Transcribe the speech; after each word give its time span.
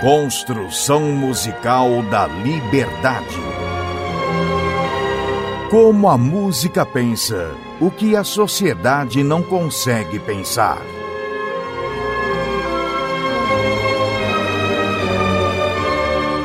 Construção 0.00 1.02
musical 1.12 2.02
da 2.04 2.26
liberdade. 2.26 3.36
Como 5.70 6.08
a 6.08 6.16
música 6.16 6.86
pensa, 6.86 7.54
o 7.78 7.90
que 7.90 8.16
a 8.16 8.24
sociedade 8.24 9.22
não 9.22 9.42
consegue 9.42 10.18
pensar. 10.18 10.80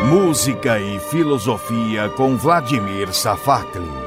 Música 0.04 0.78
e 0.78 1.00
filosofia 1.00 2.10
com 2.10 2.36
Vladimir 2.36 3.14
Safatli. 3.14 4.05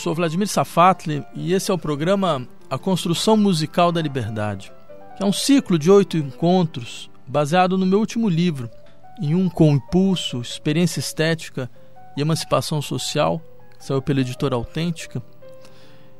Sou 0.00 0.14
Vladimir 0.14 0.48
Safatli 0.48 1.22
e 1.34 1.52
esse 1.52 1.70
é 1.70 1.74
o 1.74 1.78
programa 1.78 2.48
A 2.70 2.78
Construção 2.78 3.36
Musical 3.36 3.92
da 3.92 4.00
Liberdade, 4.00 4.72
que 5.14 5.22
é 5.22 5.26
um 5.26 5.32
ciclo 5.32 5.78
de 5.78 5.90
oito 5.90 6.16
encontros 6.16 7.10
baseado 7.26 7.76
no 7.76 7.84
meu 7.84 7.98
último 7.98 8.26
livro, 8.26 8.70
em 9.20 9.34
um 9.34 9.46
com 9.46 9.72
impulso, 9.72 10.40
experiência 10.40 11.00
estética 11.00 11.70
e 12.16 12.22
emancipação 12.22 12.80
social, 12.80 13.42
que 13.78 13.84
saiu 13.84 14.00
pela 14.00 14.22
editora 14.22 14.54
Autêntica, 14.54 15.22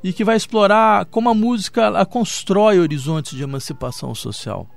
e 0.05 0.13
que 0.13 0.25
vai 0.25 0.37
explorar 0.37 1.07
como 1.07 1.31
a 1.31 1.35
música 1.35 2.05
constrói 2.05 2.79
horizontes 2.79 3.35
de 3.35 3.43
emancipação 3.43 4.15
social, 4.15 4.69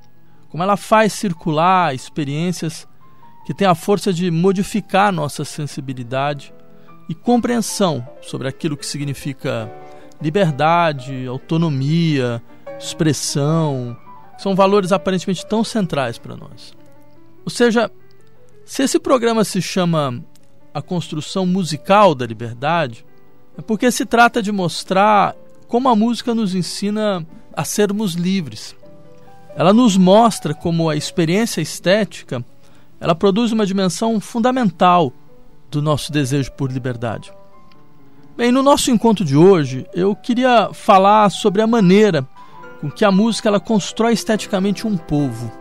como 0.48 0.64
ela 0.64 0.78
faz 0.78 1.12
circular 1.12 1.94
experiências 1.94 2.88
que 3.46 3.54
têm 3.54 3.68
a 3.68 3.76
força 3.76 4.14
de 4.14 4.32
modificar 4.32 5.12
nossa 5.12 5.44
sensibilidade 5.44 6.54
e 7.10 7.14
compreensão 7.14 8.08
sobre 8.22 8.48
aquilo 8.48 8.78
que 8.78 8.86
significa 8.86 9.72
liberdade, 10.22 11.26
autonomia, 11.28 12.42
expressão, 12.80 13.98
são 14.38 14.56
valores 14.56 14.92
aparentemente 14.92 15.46
tão 15.46 15.64
centrais 15.64 16.18
para 16.18 16.36
nós. 16.36 16.74
Ou 17.46 17.50
seja, 17.50 17.92
se 18.66 18.84
esse 18.84 19.00
programa 19.00 19.44
se 19.44 19.62
chama 19.62 20.24
A 20.74 20.82
Construção 20.82 21.46
Musical 21.46 22.16
da 22.16 22.26
Liberdade, 22.26 23.06
é 23.58 23.62
porque 23.62 23.92
se 23.92 24.06
trata 24.06 24.42
de 24.42 24.52
mostrar 24.52 25.36
como 25.68 25.90
a 25.90 25.96
música 25.96 26.34
nos 26.34 26.56
ensina 26.56 27.26
a 27.56 27.66
sermos 27.66 28.14
livres. 28.14 28.76
Ela 29.56 29.74
nos 29.74 29.98
mostra 29.98 30.54
como 30.54 30.90
a 30.90 30.96
experiência 30.96 31.62
estética 31.62 32.44
ela 33.04 33.14
produz 33.14 33.52
uma 33.52 33.66
dimensão 33.66 34.18
fundamental 34.22 35.12
do 35.74 35.82
nosso 35.82 36.12
desejo 36.12 36.52
por 36.52 36.72
liberdade. 36.72 37.34
Bem, 38.38 38.52
no 38.52 38.62
nosso 38.62 38.92
encontro 38.92 39.26
de 39.26 39.36
hoje, 39.36 39.88
eu 39.94 40.16
queria 40.16 40.70
falar 40.72 41.30
sobre 41.32 41.62
a 41.62 41.68
maneira 41.68 42.28
com 42.80 42.92
que 42.92 43.04
a 43.04 43.12
música 43.12 43.50
ela 43.50 43.60
constrói 43.60 44.14
esteticamente 44.14 44.86
um 44.86 44.96
povo. 44.96 45.52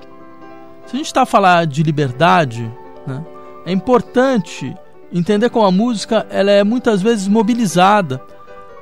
Se 0.86 0.94
a 0.94 0.96
gente 0.98 1.06
está 1.06 1.22
a 1.22 1.26
falar 1.26 1.66
de 1.66 1.82
liberdade, 1.82 2.70
né, 3.06 3.24
é 3.64 3.72
importante 3.72 4.74
entender 5.10 5.48
como 5.48 5.64
a 5.64 5.70
música 5.70 6.26
ela 6.28 6.50
é 6.50 6.62
muitas 6.62 7.00
vezes 7.00 7.26
mobilizada 7.26 8.18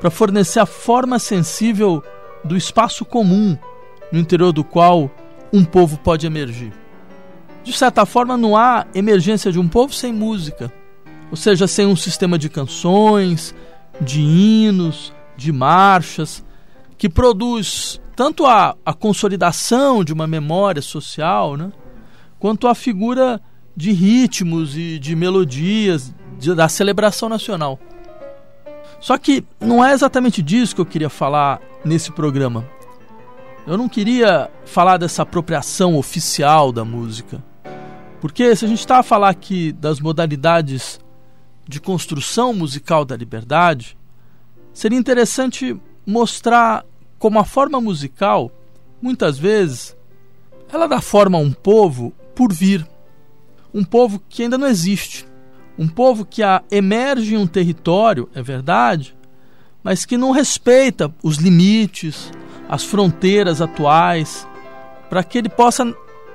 para 0.01 0.11
fornecer 0.11 0.59
a 0.59 0.67
forma 0.67 1.19
sensível 1.19 2.03
do 2.43 2.57
espaço 2.57 3.05
comum 3.05 3.57
no 4.11 4.19
interior 4.19 4.53
do 4.53 4.65
qual 4.65 5.09
um 5.53 5.65
povo 5.65 5.97
pode 5.99 6.27
emergir. 6.27 6.73
De 7.63 7.73
certa 7.73 8.05
forma, 8.05 8.37
não 8.37 8.57
há 8.57 8.87
emergência 8.95 9.53
de 9.53 9.61
um 9.61 9.69
povo 9.69 9.93
sem 9.93 10.13
música 10.13 10.73
ou 11.31 11.37
seja, 11.37 11.67
sem 11.67 11.87
um 11.87 11.97
sistema 11.97 12.39
de 12.39 12.49
canções, 12.49 13.55
de 14.01 14.21
hinos, 14.21 15.13
de 15.37 15.53
marchas, 15.53 16.45
que 16.99 17.09
produz 17.09 18.01
tanto 18.17 18.45
a, 18.45 18.77
a 18.85 18.93
consolidação 18.93 20.05
de 20.05 20.13
uma 20.13 20.27
memória 20.27 20.83
social, 20.83 21.57
né, 21.57 21.73
quanto 22.39 22.69
a 22.69 22.75
figura 22.75 23.41
de 23.77 23.93
ritmos 23.93 24.77
e 24.77 24.99
de 24.99 25.15
melodias 25.15 26.13
de, 26.39 26.55
da 26.55 26.69
celebração 26.69 27.29
nacional. 27.29 27.79
Só 29.01 29.17
que 29.17 29.43
não 29.59 29.83
é 29.83 29.93
exatamente 29.93 30.43
disso 30.43 30.75
que 30.75 30.81
eu 30.81 30.87
queria 30.87 31.09
falar 31.09 31.61
nesse 31.85 32.13
programa. 32.13 32.69
Eu 33.67 33.79
não 33.79 33.89
queria 33.89 34.51
falar 34.67 34.99
dessa 34.99 35.23
apropriação 35.23 35.97
oficial 35.97 36.73
da 36.73 36.85
música. 36.85 37.43
Porque 38.21 38.55
se 38.55 38.65
a 38.67 38.69
gente 38.69 38.81
está 38.81 38.99
a 38.99 39.03
falar 39.03 39.31
aqui 39.31 39.73
das 39.73 40.01
modalidades 40.01 41.01
de 41.71 41.81
construção 41.81 42.53
musical 42.53 43.05
da 43.05 43.17
liberdade, 43.17 43.97
seria 44.75 44.99
interessante 44.99 45.81
mostrar 46.05 46.85
como 47.17 47.39
a 47.39 47.45
forma 47.45 47.81
musical, 47.81 48.51
muitas 49.01 49.39
vezes, 49.39 49.97
ela 50.73 50.89
dá 50.89 51.01
forma 51.01 51.39
a 51.39 51.41
um 51.41 51.53
povo 51.53 52.13
por 52.35 52.53
vir. 52.53 52.85
Um 53.73 53.85
povo 53.85 54.21
que 54.29 54.43
ainda 54.43 54.59
não 54.59 54.67
existe. 54.67 55.29
Um 55.79 55.87
povo 55.87 56.25
que 56.25 56.43
emerge 56.73 57.35
em 57.35 57.39
um 57.39 57.47
território, 57.47 58.29
é 58.35 58.43
verdade, 58.43 59.17
mas 59.83 60.05
que 60.05 60.17
não 60.17 60.33
respeita 60.33 61.15
os 61.23 61.37
limites, 61.37 62.33
as 62.69 62.83
fronteiras 62.83 63.61
atuais, 63.63 64.47
para 65.09 65.23
que 65.23 65.39
ele 65.39 65.49
possa, 65.49 65.85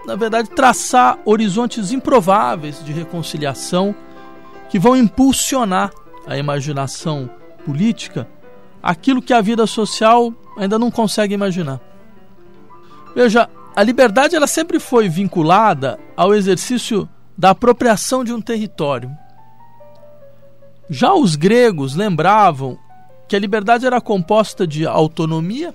na 0.06 0.16
verdade, 0.16 0.50
traçar 0.50 1.20
horizontes 1.26 1.92
improváveis 1.92 2.84
de 2.84 2.94
reconciliação 2.94 3.94
que 4.76 4.80
vão 4.80 4.98
impulsionar 4.98 5.90
a 6.28 6.38
imaginação 6.38 7.30
política 7.66 8.28
aquilo 8.84 9.22
que 9.22 9.32
a 9.32 9.40
vida 9.40 9.66
social 9.66 10.34
ainda 10.58 10.78
não 10.78 10.92
consegue 10.92 11.34
imaginar. 11.34 11.80
Veja, 13.16 13.50
a 13.74 13.82
liberdade 13.82 14.36
ela 14.36 14.48
sempre 14.48 14.78
foi 14.78 15.08
vinculada 15.08 15.98
ao 16.14 16.36
exercício 16.36 17.08
da 17.38 17.52
apropriação 17.52 18.22
de 18.22 18.34
um 18.34 18.42
território. 18.42 19.10
Já 20.90 21.14
os 21.14 21.38
gregos 21.38 21.96
lembravam 21.96 22.78
que 23.30 23.36
a 23.38 23.40
liberdade 23.40 23.86
era 23.86 24.02
composta 24.02 24.68
de 24.68 24.86
autonomia, 24.86 25.74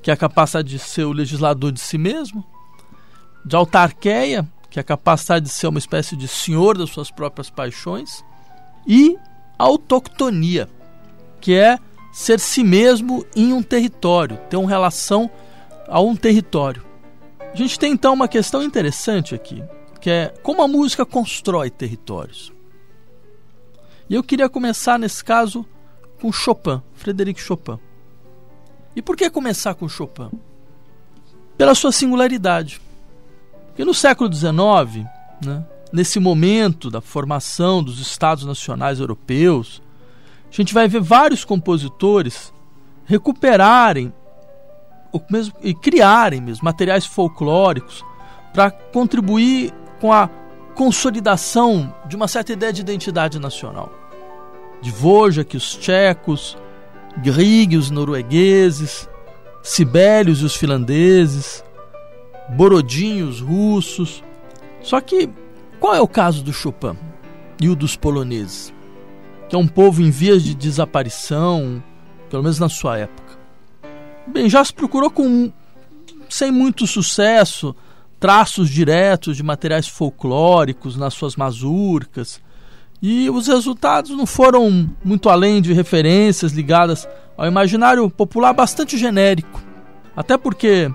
que 0.00 0.10
é 0.10 0.14
a 0.14 0.16
capacidade 0.16 0.70
de 0.70 0.78
ser 0.78 1.04
o 1.04 1.12
legislador 1.12 1.72
de 1.72 1.80
si 1.80 1.98
mesmo, 1.98 2.42
de 3.44 3.54
autarqueia, 3.54 4.48
que 4.70 4.78
é 4.78 4.80
a 4.80 4.84
capacidade 4.84 5.44
de 5.44 5.52
ser 5.52 5.66
uma 5.66 5.78
espécie 5.78 6.16
de 6.16 6.26
senhor 6.26 6.78
das 6.78 6.88
suas 6.88 7.10
próprias 7.10 7.50
paixões, 7.50 8.24
e 8.86 9.16
autoctonia, 9.58 10.68
que 11.40 11.54
é 11.54 11.78
ser 12.12 12.40
si 12.40 12.64
mesmo 12.64 13.24
em 13.36 13.52
um 13.52 13.62
território, 13.62 14.38
ter 14.48 14.56
uma 14.56 14.68
relação 14.68 15.30
a 15.86 16.00
um 16.00 16.16
território. 16.16 16.84
A 17.52 17.56
gente 17.56 17.78
tem 17.78 17.92
então 17.92 18.14
uma 18.14 18.28
questão 18.28 18.62
interessante 18.62 19.34
aqui, 19.34 19.62
que 20.00 20.08
é 20.08 20.34
como 20.42 20.62
a 20.62 20.68
música 20.68 21.04
constrói 21.04 21.70
territórios. 21.70 22.52
E 24.08 24.14
eu 24.14 24.22
queria 24.22 24.48
começar 24.48 24.98
nesse 24.98 25.24
caso 25.24 25.64
com 26.20 26.32
Chopin, 26.32 26.82
Frederic 26.94 27.40
Chopin. 27.40 27.78
E 28.94 29.00
por 29.00 29.16
que 29.16 29.30
começar 29.30 29.74
com 29.74 29.88
Chopin? 29.88 30.30
Pela 31.56 31.74
sua 31.74 31.92
singularidade. 31.92 32.80
Porque 33.68 33.84
no 33.84 33.94
século 33.94 34.32
XIX, 34.32 35.06
né, 35.44 35.64
nesse 35.92 36.20
momento 36.20 36.90
da 36.90 37.00
formação 37.00 37.82
dos 37.82 38.00
Estados 38.00 38.44
Nacionais 38.44 39.00
Europeus, 39.00 39.82
a 40.50 40.54
gente 40.54 40.74
vai 40.74 40.88
ver 40.88 41.00
vários 41.00 41.44
compositores 41.44 42.52
recuperarem 43.04 44.12
mesmo, 45.28 45.54
e 45.62 45.74
criarem 45.74 46.40
mesmo 46.40 46.64
materiais 46.64 47.04
folclóricos 47.04 48.04
para 48.52 48.70
contribuir 48.70 49.72
com 50.00 50.12
a 50.12 50.28
consolidação 50.74 51.94
de 52.06 52.16
uma 52.16 52.28
certa 52.28 52.52
ideia 52.52 52.72
de 52.72 52.80
identidade 52.80 53.38
nacional. 53.38 53.92
Dvořák, 54.82 55.56
os 55.56 55.76
tchecos, 55.76 56.56
Grieg, 57.18 57.76
os 57.76 57.90
noruegueses, 57.90 59.08
Sibelius, 59.62 60.42
os 60.42 60.56
finlandeses, 60.56 61.62
Borodin, 62.50 63.22
os 63.22 63.40
russos. 63.40 64.24
Só 64.82 65.00
que 65.00 65.28
qual 65.80 65.94
é 65.94 66.00
o 66.00 66.06
caso 66.06 66.44
do 66.44 66.52
Chopin 66.52 66.96
e 67.58 67.68
o 67.68 67.74
dos 67.74 67.96
poloneses? 67.96 68.72
Que 69.48 69.56
é 69.56 69.58
um 69.58 69.66
povo 69.66 70.02
em 70.02 70.10
vias 70.10 70.44
de 70.44 70.54
desaparição, 70.54 71.82
pelo 72.28 72.42
menos 72.42 72.58
na 72.58 72.68
sua 72.68 72.98
época. 72.98 73.38
Bem, 74.26 74.48
já 74.48 74.62
se 74.62 74.72
procurou 74.72 75.10
com 75.10 75.50
sem 76.28 76.50
muito 76.50 76.86
sucesso 76.86 77.74
traços 78.20 78.68
diretos 78.68 79.36
de 79.38 79.42
materiais 79.42 79.88
folclóricos 79.88 80.96
nas 80.96 81.14
suas 81.14 81.34
mazurcas, 81.34 82.40
e 83.02 83.30
os 83.30 83.46
resultados 83.46 84.10
não 84.10 84.26
foram 84.26 84.90
muito 85.02 85.30
além 85.30 85.62
de 85.62 85.72
referências 85.72 86.52
ligadas 86.52 87.08
ao 87.36 87.46
imaginário 87.46 88.08
popular 88.10 88.52
bastante 88.52 88.98
genérico. 88.98 89.62
Até 90.14 90.36
porque 90.36 90.92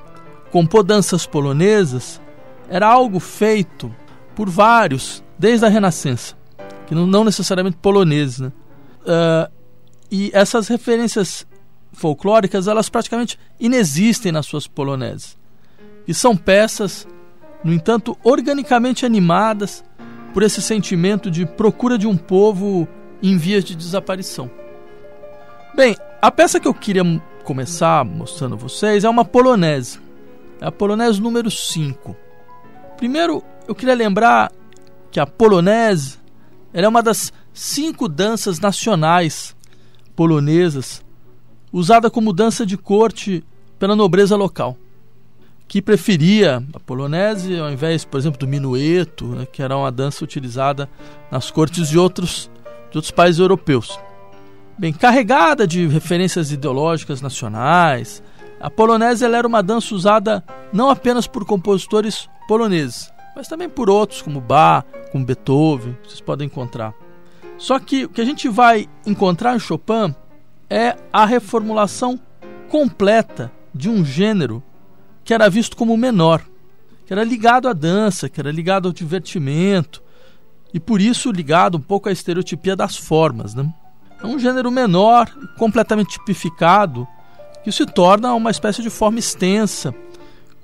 compor 0.52 0.84
danças 0.84 1.26
polonesas 1.26 2.22
era 2.70 2.88
algo 2.88 3.20
feito 3.20 3.92
por 4.36 4.50
vários 4.50 5.24
desde 5.38 5.66
a 5.66 5.70
Renascença, 5.70 6.36
que 6.88 6.94
não, 6.94 7.08
não 7.08 7.24
necessariamente 7.24 7.78
poloneses. 7.78 8.40
Né? 8.40 8.52
Uh, 9.02 9.52
e 10.12 10.32
essas 10.34 10.68
referências 10.68 11.48
folclóricas 11.94 12.68
elas 12.68 12.90
praticamente 12.90 13.40
inexistem 13.60 14.32
nas 14.32 14.46
suas 14.46 14.68
poloneses. 14.68 15.38
E 16.08 16.14
são 16.14 16.36
peças, 16.36 17.08
no 17.64 17.74
entanto, 17.74 18.18
organicamente 18.24 19.06
animadas 19.06 19.84
por 20.34 20.44
esse 20.44 20.62
sentimento 20.62 21.32
de 21.32 21.46
procura 21.46 21.98
de 21.98 22.06
um 22.06 22.18
povo 22.18 22.88
em 23.24 23.38
vias 23.38 23.64
de 23.64 23.76
desaparição. 23.76 24.52
Bem, 25.74 25.96
a 26.22 26.30
peça 26.30 26.60
que 26.60 26.68
eu 26.68 26.74
queria 26.74 27.04
começar 27.44 28.04
mostrando 28.04 28.56
a 28.56 28.58
vocês 28.58 29.04
é 29.04 29.10
uma 29.10 29.26
polonese. 29.26 30.00
É 30.60 30.68
a 30.68 30.72
polonese 30.72 31.22
número 31.22 31.50
5. 31.50 32.16
Primeiro, 32.98 33.44
eu 33.68 33.76
queria 33.76 33.96
lembrar 33.96 34.52
que 35.12 35.20
a 35.20 35.26
polonese 35.26 36.18
é 36.74 36.88
uma 36.88 37.02
das 37.02 37.32
cinco 37.54 38.08
danças 38.08 38.60
nacionais 38.60 39.56
polonesas, 40.16 41.04
usada 41.72 42.10
como 42.10 42.34
dança 42.34 42.66
de 42.66 42.78
corte 42.78 43.44
pela 43.80 43.96
nobreza 43.96 44.36
local, 44.36 44.78
que 45.68 45.82
preferia 45.82 46.64
a 46.74 46.80
polonese 46.80 47.58
ao 47.58 47.72
invés, 47.72 48.06
por 48.06 48.18
exemplo, 48.18 48.40
do 48.40 48.48
minueto, 48.48 49.26
né, 49.28 49.46
que 49.46 49.62
era 49.62 49.76
uma 49.76 49.92
dança 49.92 50.24
utilizada 50.24 50.90
nas 51.32 51.50
cortes 51.50 51.90
de 51.90 51.98
outros, 51.98 52.50
de 52.92 52.98
outros 52.98 53.12
países 53.12 53.40
europeus. 53.40 54.00
Bem, 54.78 54.92
carregada 54.94 55.66
de 55.66 55.88
referências 55.88 56.52
ideológicas 56.52 57.22
nacionais, 57.22 58.22
a 58.60 58.70
polonese 58.70 59.26
era 59.26 59.48
uma 59.48 59.64
dança 59.64 59.96
usada 59.96 60.44
não 60.72 60.90
apenas 60.90 61.28
por 61.28 61.46
compositores 61.46 62.30
poloneses, 62.48 63.10
mas 63.36 63.48
também 63.48 63.68
por 63.68 63.90
outros, 63.90 64.22
como 64.22 64.40
Bach, 64.40 64.86
como 65.12 65.26
Beethoven, 65.26 65.98
vocês 66.04 66.22
podem 66.22 66.48
encontrar. 66.48 66.94
Só 67.58 67.80
que 67.80 68.06
o 68.06 68.10
que 68.10 68.22
a 68.22 68.26
gente 68.26 68.48
vai 68.50 68.88
encontrar 69.06 69.56
em 69.56 69.60
Chopin 69.60 70.16
é 70.70 70.96
a 71.12 71.26
reformulação 71.26 72.20
completa 72.70 73.52
de 73.74 73.90
um 73.90 74.04
gênero 74.04 74.64
que 75.24 75.34
era 75.34 75.50
visto 75.50 75.76
como 75.76 75.98
menor, 75.98 76.42
que 77.06 77.14
era 77.14 77.24
ligado 77.24 77.68
à 77.68 77.74
dança, 77.74 78.30
que 78.30 78.40
era 78.40 78.52
ligado 78.52 78.88
ao 78.88 78.94
divertimento 78.94 80.04
e 80.74 80.80
por 80.80 81.00
isso 81.00 81.32
ligado 81.32 81.78
um 81.78 81.82
pouco 81.82 82.10
à 82.10 82.12
estereotipia 82.12 82.76
das 82.76 82.98
formas. 82.98 83.54
Né? 83.54 83.72
É 84.22 84.26
um 84.26 84.38
gênero 84.38 84.70
menor, 84.70 85.30
completamente 85.58 86.18
tipificado, 86.18 87.08
que 87.64 87.72
se 87.72 87.86
torna 87.86 88.34
uma 88.34 88.52
espécie 88.52 88.82
de 88.82 88.90
forma 88.90 89.20
extensa, 89.20 89.96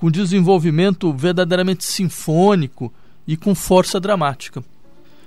com 0.01 0.09
desenvolvimento 0.09 1.13
verdadeiramente 1.13 1.83
sinfônico 1.83 2.91
e 3.27 3.37
com 3.37 3.53
força 3.53 3.99
dramática. 3.99 4.63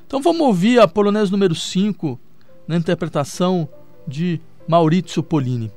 Então 0.04 0.20
vamos 0.20 0.40
ouvir 0.40 0.80
a 0.80 0.88
polonesa 0.88 1.30
número 1.30 1.54
5 1.54 2.18
na 2.66 2.76
interpretação 2.76 3.68
de 4.04 4.40
Maurizio 4.66 5.22
Polini. 5.22 5.70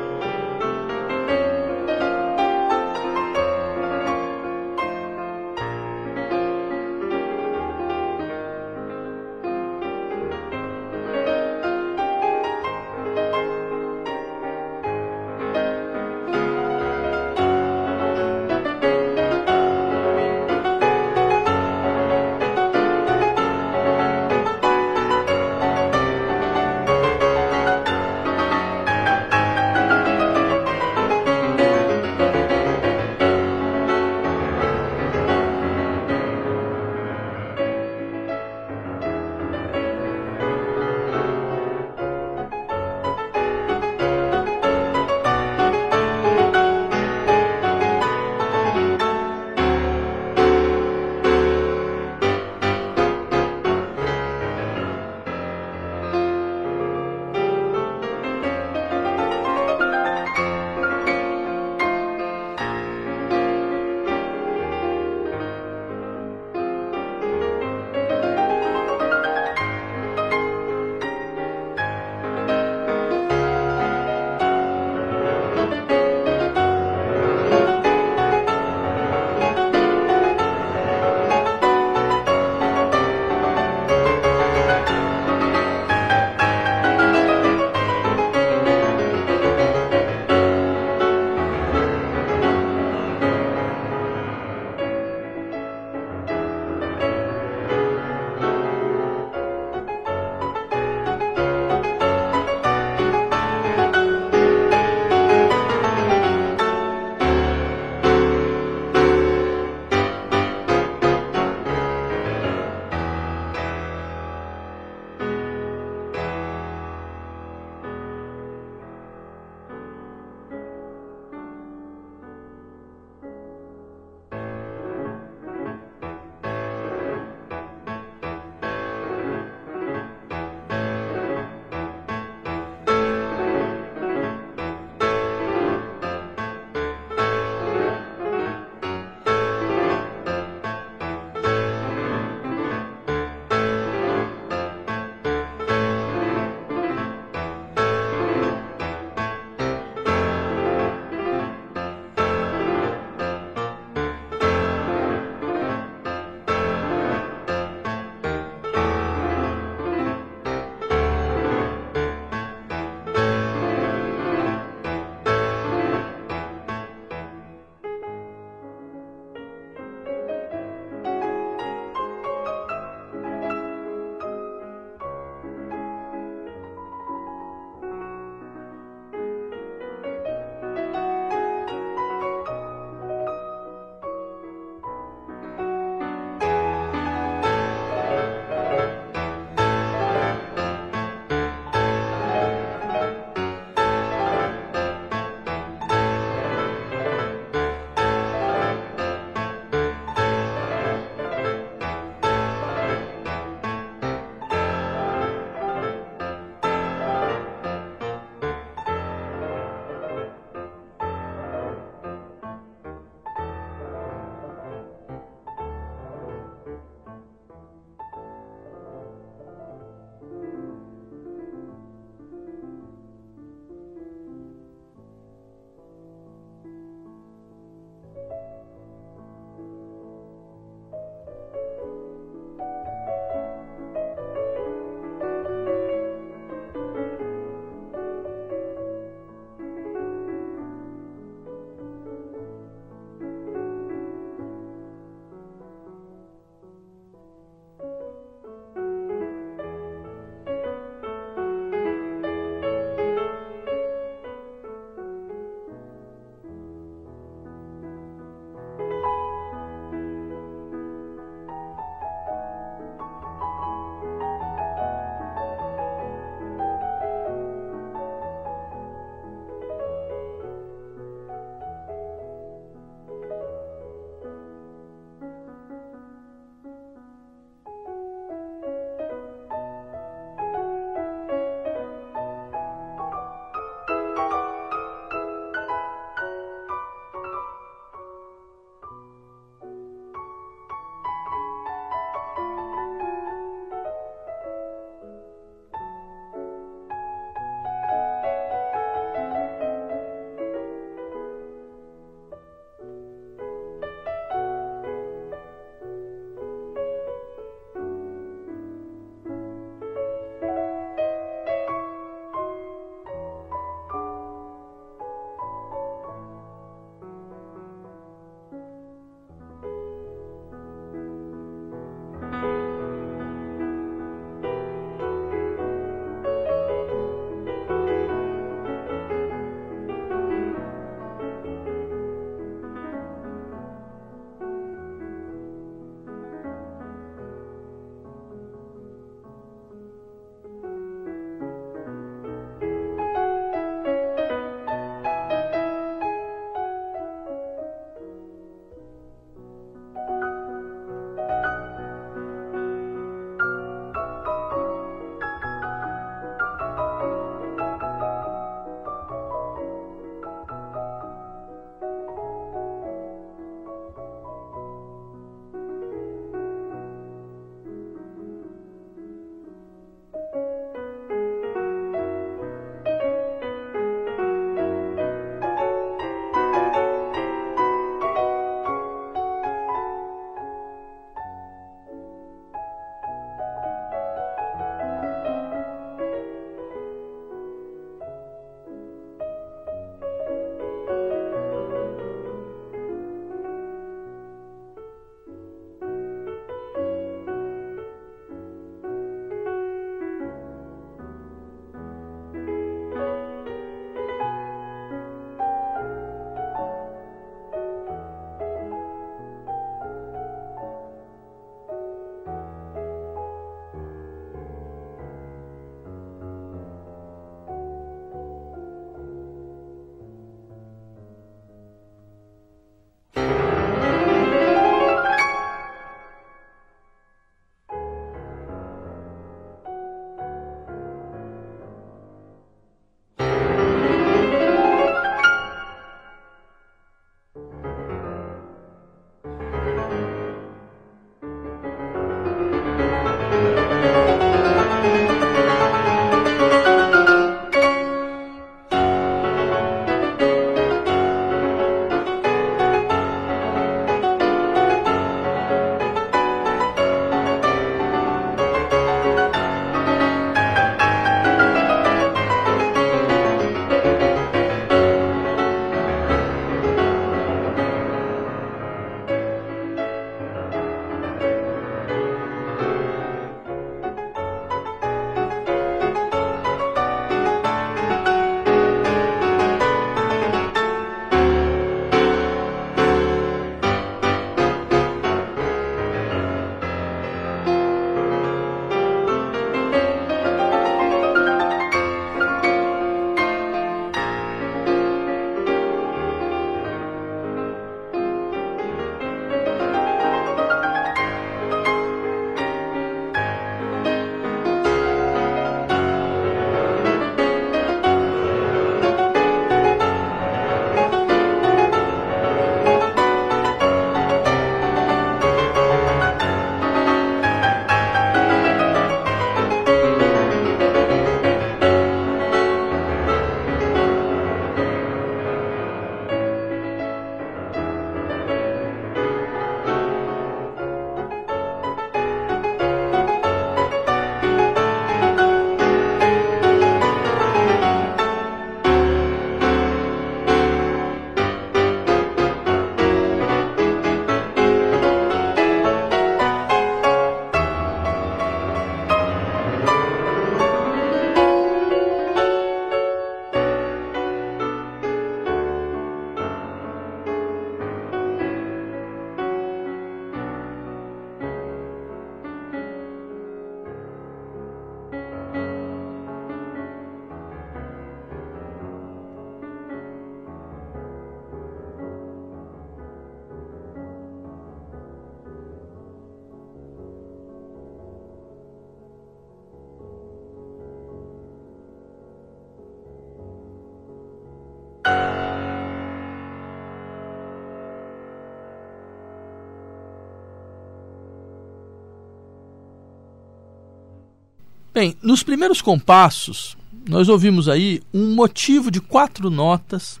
Bem, 594.78 594.94
nos 595.02 595.24
primeiros 595.24 595.60
compassos, 595.60 596.56
nós 596.88 597.08
ouvimos 597.08 597.48
aí 597.48 597.82
um 597.92 598.14
motivo 598.14 598.70
de 598.70 598.80
quatro 598.80 599.28
notas 599.28 600.00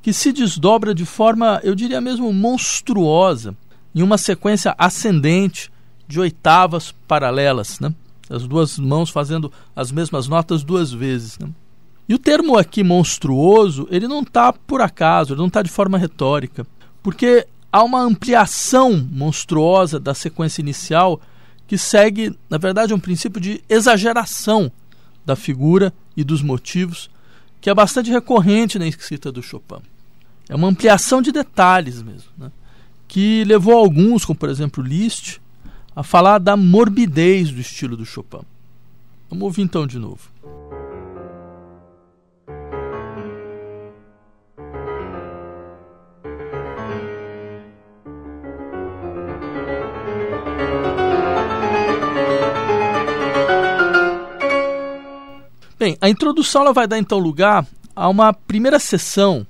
que 0.00 0.14
se 0.14 0.32
desdobra 0.32 0.94
de 0.94 1.04
forma, 1.04 1.60
eu 1.62 1.74
diria 1.74 2.00
mesmo, 2.00 2.32
monstruosa, 2.32 3.54
em 3.94 4.02
uma 4.02 4.16
sequência 4.16 4.74
ascendente 4.78 5.70
de 6.08 6.18
oitavas 6.18 6.94
paralelas, 7.06 7.80
né? 7.80 7.94
as 8.30 8.46
duas 8.46 8.78
mãos 8.78 9.10
fazendo 9.10 9.52
as 9.76 9.92
mesmas 9.92 10.26
notas 10.26 10.64
duas 10.64 10.90
vezes. 10.90 11.38
Né? 11.38 11.50
E 12.08 12.14
o 12.14 12.18
termo 12.18 12.56
aqui 12.56 12.82
monstruoso, 12.82 13.86
ele 13.90 14.08
não 14.08 14.22
está 14.22 14.54
por 14.54 14.80
acaso, 14.80 15.34
ele 15.34 15.40
não 15.40 15.48
está 15.48 15.60
de 15.60 15.70
forma 15.70 15.98
retórica, 15.98 16.66
porque 17.02 17.46
há 17.70 17.82
uma 17.82 18.00
ampliação 18.00 19.06
monstruosa 19.12 20.00
da 20.00 20.14
sequência 20.14 20.62
inicial 20.62 21.20
que 21.72 21.78
segue, 21.78 22.36
na 22.50 22.58
verdade, 22.58 22.92
um 22.92 23.00
princípio 23.00 23.40
de 23.40 23.64
exageração 23.66 24.70
da 25.24 25.34
figura 25.34 25.90
e 26.14 26.22
dos 26.22 26.42
motivos, 26.42 27.08
que 27.62 27.70
é 27.70 27.74
bastante 27.74 28.10
recorrente 28.10 28.78
na 28.78 28.86
escrita 28.86 29.32
do 29.32 29.42
Chopin. 29.42 29.80
É 30.50 30.54
uma 30.54 30.68
ampliação 30.68 31.22
de 31.22 31.32
detalhes 31.32 32.02
mesmo, 32.02 32.28
né? 32.36 32.52
que 33.08 33.42
levou 33.44 33.74
alguns, 33.74 34.22
como 34.22 34.38
por 34.38 34.50
exemplo 34.50 34.84
Liszt, 34.84 35.40
a 35.96 36.02
falar 36.02 36.40
da 36.40 36.58
morbidez 36.58 37.50
do 37.50 37.62
estilo 37.62 37.96
do 37.96 38.04
Chopin. 38.04 38.42
Vamos 39.30 39.44
ouvir 39.44 39.62
então 39.62 39.86
de 39.86 39.98
novo. 39.98 40.30
Bem, 55.82 55.98
a 56.00 56.08
introdução 56.08 56.62
ela 56.62 56.72
vai 56.72 56.86
dar 56.86 56.96
então 56.96 57.18
lugar 57.18 57.66
a 57.96 58.08
uma 58.08 58.32
primeira 58.32 58.78
sessão 58.78 59.44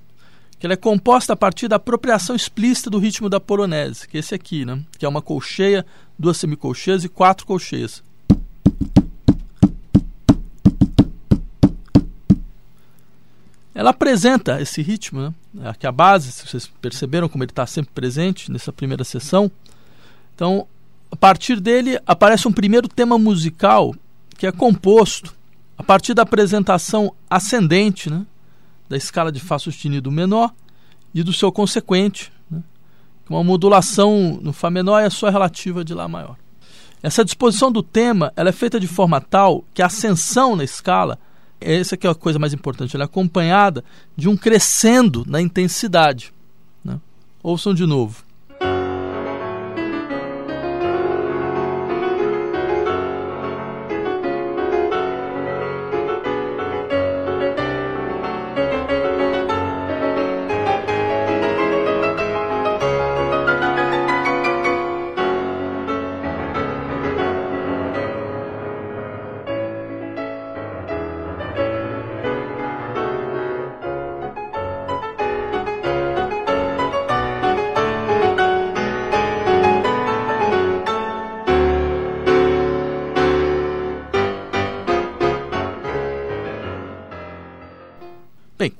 que 0.59 0.67
ela 0.67 0.73
é 0.73 0.79
composta 0.79 1.35
a 1.35 1.37
partir 1.37 1.69
da 1.69 1.77
apropriação 1.77 2.35
explícita 2.35 2.89
do 2.89 2.99
ritmo 2.99 3.29
da 3.29 3.39
polonese, 3.39 4.09
que 4.09 4.17
é 4.17 4.21
esse 4.21 4.35
aqui, 4.35 4.65
né? 4.65 4.83
que 4.99 5.05
é 5.05 5.09
uma 5.11 5.21
colcheia, 5.21 5.85
duas 6.19 6.39
semicolcheias 6.39 7.05
e 7.05 7.09
quatro 7.11 7.45
colcheias. 7.45 8.03
Ela 13.75 13.91
apresenta 13.91 14.59
esse 14.59 14.81
ritmo, 14.81 15.35
né? 15.53 15.69
aqui 15.69 15.87
a 15.87 15.93
base, 15.93 16.33
se 16.33 16.49
vocês 16.49 16.67
perceberam 16.81 17.29
como 17.29 17.45
ele 17.45 17.53
está 17.53 17.67
sempre 17.67 17.93
presente 17.93 18.51
nessa 18.51 18.73
primeira 18.73 19.05
sessão. 19.05 19.53
Então, 20.35 20.67
a 21.11 21.17
partir 21.17 21.61
dele 21.61 22.01
aparece 22.07 22.49
um 22.49 22.53
primeiro 22.53 22.89
tema 22.89 23.19
musical 23.19 23.95
que 24.39 24.47
é 24.47 24.51
composto 24.51 25.42
a 25.83 25.85
partir 25.85 26.15
da 26.15 26.23
apresentação 26.23 27.13
ascendente 27.29 28.09
né, 28.09 28.25
da 28.89 28.97
escala 28.97 29.33
de 29.33 29.41
Fá 29.41 29.59
sustenido 29.59 30.13
menor 30.13 30.55
e 31.13 31.25
do 31.25 31.33
seu 31.33 31.51
consequente, 31.51 32.33
né, 32.49 32.63
uma 33.29 33.43
modulação 33.43 34.39
no 34.41 34.53
Fá 34.53 34.71
menor 34.71 35.03
a 35.03 35.11
sua 35.11 35.29
relativa 35.29 35.85
de 35.85 35.93
Lá 35.93 36.07
maior. 36.07 36.37
Essa 37.03 37.25
disposição 37.25 37.73
do 37.73 37.83
tema 37.83 38.33
ela 38.37 38.51
é 38.51 38.53
feita 38.53 38.79
de 38.79 38.87
forma 38.87 39.21
tal 39.21 39.65
que 39.75 39.83
a 39.83 39.87
ascensão 39.87 40.55
na 40.55 40.63
escala, 40.63 41.19
essa 41.61 41.97
que 41.97 42.07
é 42.07 42.11
a 42.11 42.15
coisa 42.15 42.39
mais 42.39 42.55
importante, 42.55 42.95
ela 42.95 43.03
é 43.03 43.07
acompanhada 43.07 43.83
de 44.17 44.29
um 44.29 44.37
crescendo 44.37 45.25
na 45.27 45.43
intensidade. 45.43 46.33
Né? 46.85 47.01
Ouçam 47.43 47.75
de 47.75 47.85
novo. 47.87 48.23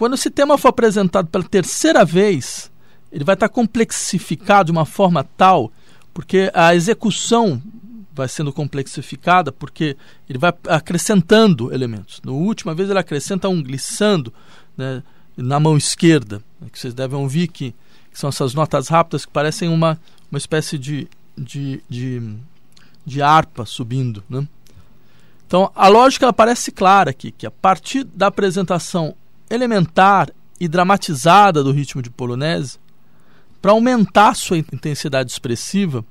Quando 0.03 0.15
esse 0.15 0.31
tema 0.31 0.59
for 0.59 0.67
apresentado 0.67 1.29
pela 1.29 1.45
terceira 1.45 2.05
vez, 2.05 2.73
ele 3.13 3.23
vai 3.23 3.35
estar 3.35 3.49
complexificado 3.49 4.65
de 4.65 4.73
uma 4.73 4.85
forma 4.85 5.23
tal, 5.23 5.71
porque 6.13 6.51
a 6.53 6.75
execução 6.75 7.63
vai 8.13 8.27
sendo 8.27 8.53
complexificada, 8.53 9.53
porque 9.53 9.97
ele 10.29 10.41
vai 10.41 10.53
acrescentando 10.67 11.73
elementos. 11.73 12.21
Na 12.25 12.33
última 12.33 12.75
vez 12.75 12.91
ele 12.91 12.99
acrescenta 12.99 13.49
um 13.49 13.63
glissando 13.63 14.35
né, 14.77 15.05
na 15.37 15.61
mão 15.61 15.77
esquerda, 15.77 16.43
né, 16.61 16.67
que 16.73 16.81
vocês 16.81 16.93
devem 16.93 17.17
ouvir 17.17 17.47
que, 17.47 17.73
que, 18.11 18.19
são 18.19 18.29
essas 18.29 18.55
notas 18.55 18.89
rápidas 18.89 19.25
que 19.25 19.31
parecem 19.31 19.69
uma, 19.69 20.01
uma 20.33 20.39
espécie 20.39 20.79
de, 20.79 21.07
de, 21.39 21.81
de, 21.89 22.35
de 23.07 23.23
harpa 23.23 23.65
subindo. 23.65 24.25
Né? 24.29 24.49
Então 25.47 25.71
a 25.77 25.87
lógica 25.87 26.25
ela 26.25 26.33
parece 26.33 26.73
clara 26.73 27.11
aqui, 27.11 27.31
que 27.31 27.47
a 27.47 27.53
partir 27.53 28.03
da 28.03 28.27
apresentação 28.27 29.15
elementar 29.53 30.31
e 30.59 30.67
dramatizada 30.67 31.63
do 31.63 31.73
ritmo 31.73 32.01
de 32.01 32.09
polonese 32.09 32.79
para 33.61 33.73
aumentar 33.73 34.35
sua 34.35 34.59
intensidade 34.59 35.31
expressiva 35.31 36.05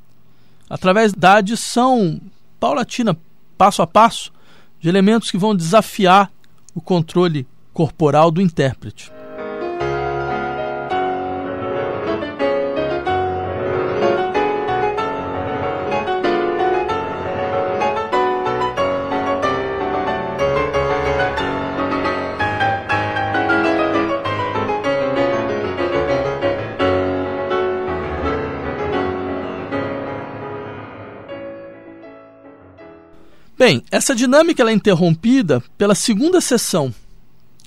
através 0.69 1.11
da 1.11 1.35
adição 1.35 2.21
paulatina, 2.59 3.17
passo 3.57 3.81
a 3.81 3.87
passo, 3.87 4.31
de 4.79 4.87
elementos 4.87 5.31
que 5.31 5.37
vão 5.37 5.55
desafiar 5.55 6.31
o 6.73 6.79
controle 6.79 7.47
corporal 7.73 8.31
do 8.31 8.41
intérprete. 8.41 9.11
Bem, 33.71 33.85
essa 33.89 34.13
dinâmica 34.13 34.69
é 34.69 34.73
interrompida 34.73 35.63
pela 35.77 35.95
segunda 35.95 36.41
sessão, 36.41 36.93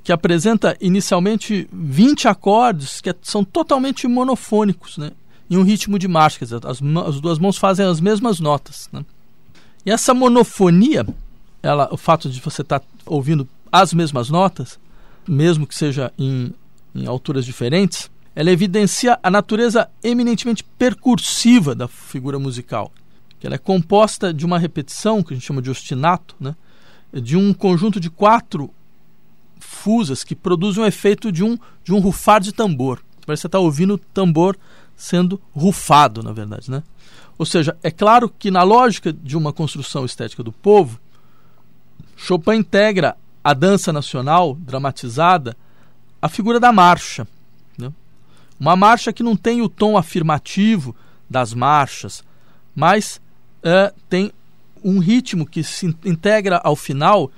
que 0.02 0.12
apresenta 0.12 0.76
inicialmente 0.78 1.66
20 1.72 2.28
acordes 2.28 3.00
que 3.00 3.10
são 3.22 3.42
totalmente 3.42 4.06
monofônicos, 4.06 4.98
né? 4.98 5.12
em 5.48 5.56
um 5.56 5.62
ritmo 5.62 5.98
de 5.98 6.06
marcha, 6.06 6.40
quer 6.40 6.44
dizer, 6.44 6.60
as, 6.66 6.82
as 7.06 7.20
duas 7.22 7.38
mãos 7.38 7.56
fazem 7.56 7.86
as 7.86 8.00
mesmas 8.00 8.38
notas. 8.38 8.86
Né? 8.92 9.02
E 9.86 9.90
essa 9.90 10.12
monofonia, 10.12 11.06
ela, 11.62 11.88
o 11.90 11.96
fato 11.96 12.28
de 12.28 12.38
você 12.38 12.60
estar 12.60 12.80
tá 12.80 12.86
ouvindo 13.06 13.48
as 13.72 13.94
mesmas 13.94 14.28
notas, 14.28 14.78
mesmo 15.26 15.66
que 15.66 15.74
seja 15.74 16.12
em, 16.18 16.52
em 16.94 17.06
alturas 17.06 17.46
diferentes, 17.46 18.10
ela 18.36 18.50
evidencia 18.50 19.18
a 19.22 19.30
natureza 19.30 19.88
eminentemente 20.02 20.62
percursiva 20.62 21.74
da 21.74 21.88
figura 21.88 22.38
musical 22.38 22.92
que 23.44 23.46
ela 23.46 23.56
é 23.56 23.58
composta 23.58 24.32
de 24.32 24.46
uma 24.46 24.58
repetição, 24.58 25.22
que 25.22 25.34
a 25.34 25.36
gente 25.36 25.44
chama 25.44 25.60
de 25.60 25.68
ostinato, 25.68 26.34
né? 26.40 26.56
de 27.12 27.36
um 27.36 27.52
conjunto 27.52 28.00
de 28.00 28.08
quatro 28.08 28.70
fusas 29.60 30.24
que 30.24 30.34
produzem 30.34 30.82
um 30.82 30.86
efeito 30.86 31.30
de 31.30 31.44
um, 31.44 31.58
de 31.84 31.92
um 31.92 31.98
rufar 31.98 32.40
de 32.40 32.52
tambor. 32.52 33.02
Parece 33.26 33.40
que 33.40 33.42
você 33.42 33.46
está 33.46 33.58
ouvindo 33.58 33.94
o 33.94 33.98
tambor 33.98 34.56
sendo 34.96 35.38
rufado, 35.54 36.22
na 36.22 36.32
verdade. 36.32 36.70
Né? 36.70 36.82
Ou 37.36 37.44
seja, 37.44 37.76
é 37.82 37.90
claro 37.90 38.30
que 38.30 38.50
na 38.50 38.62
lógica 38.62 39.12
de 39.12 39.36
uma 39.36 39.52
construção 39.52 40.06
estética 40.06 40.42
do 40.42 40.50
povo, 40.50 40.98
Chopin 42.16 42.54
integra 42.54 43.14
a 43.42 43.52
dança 43.52 43.92
nacional 43.92 44.54
dramatizada 44.54 45.54
à 46.22 46.30
figura 46.30 46.58
da 46.58 46.72
marcha. 46.72 47.28
Né? 47.76 47.92
Uma 48.58 48.74
marcha 48.74 49.12
que 49.12 49.22
não 49.22 49.36
tem 49.36 49.60
o 49.60 49.68
tom 49.68 49.98
afirmativo 49.98 50.96
das 51.28 51.52
marchas, 51.52 52.24
mas 52.74 53.20
uh, 53.64 53.94
tem 54.08 54.32
um 54.82 54.98
ritmo 54.98 55.46
que 55.46 55.64
se 55.64 55.86
integra 56.04 56.60
ao 56.62 56.76
final. 56.76 57.30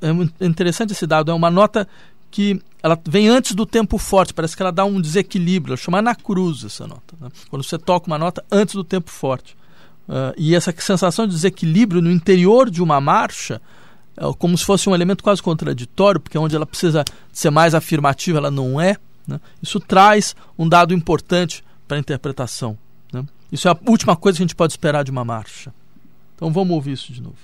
É 0.00 0.44
interessante 0.44 0.92
esse 0.92 1.06
dado, 1.06 1.30
é 1.30 1.34
uma 1.34 1.50
nota 1.50 1.86
que 2.30 2.60
ela 2.82 2.98
vem 3.06 3.28
antes 3.28 3.54
do 3.54 3.64
tempo 3.64 3.96
forte, 3.96 4.34
parece 4.34 4.56
que 4.56 4.62
ela 4.62 4.72
dá 4.72 4.84
um 4.84 5.00
desequilíbrio, 5.00 5.76
chama 5.76 6.02
na 6.02 6.14
cruz 6.14 6.64
essa 6.64 6.86
nota. 6.86 7.14
Né? 7.20 7.28
Quando 7.48 7.62
você 7.62 7.78
toca 7.78 8.06
uma 8.06 8.18
nota 8.18 8.44
antes 8.50 8.74
do 8.74 8.82
tempo 8.82 9.10
forte. 9.10 9.56
Uh, 10.08 10.34
e 10.36 10.54
essa 10.54 10.74
sensação 10.76 11.26
de 11.26 11.32
desequilíbrio 11.32 12.02
no 12.02 12.10
interior 12.10 12.68
de 12.68 12.82
uma 12.82 13.00
marcha 13.00 13.60
é 14.16 14.22
como 14.38 14.56
se 14.56 14.64
fosse 14.64 14.88
um 14.88 14.94
elemento 14.94 15.24
quase 15.24 15.42
contraditório, 15.42 16.20
porque 16.20 16.38
onde 16.38 16.54
ela 16.54 16.66
precisa 16.66 17.04
ser 17.32 17.50
mais 17.50 17.74
afirmativa, 17.74 18.38
ela 18.38 18.50
não 18.50 18.80
é. 18.80 18.96
Né? 19.26 19.40
Isso 19.62 19.80
traz 19.80 20.36
um 20.58 20.68
dado 20.68 20.94
importante 20.94 21.64
para 21.86 21.96
a 21.96 22.00
interpretação. 22.00 22.78
Isso 23.54 23.68
é 23.68 23.70
a 23.70 23.78
última 23.88 24.16
coisa 24.16 24.36
que 24.36 24.42
a 24.42 24.46
gente 24.46 24.56
pode 24.56 24.72
esperar 24.72 25.04
de 25.04 25.12
uma 25.12 25.24
marcha. 25.24 25.72
Então 26.34 26.52
vamos 26.52 26.74
ouvir 26.74 26.90
isso 26.90 27.12
de 27.12 27.22
novo. 27.22 27.36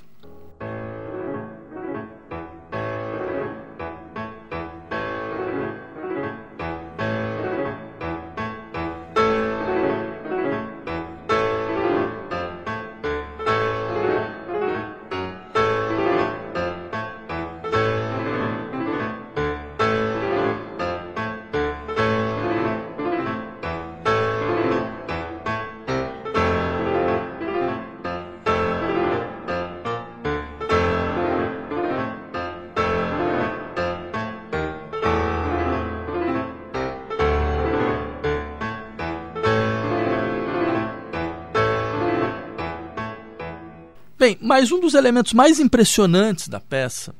Bem, 44.20 44.36
mas 44.38 44.70
um 44.70 44.78
dos 44.78 44.92
elementos 44.92 45.32
mais 45.32 45.58
impressionantes 45.58 46.46
da 46.46 46.60
peça 46.60 47.14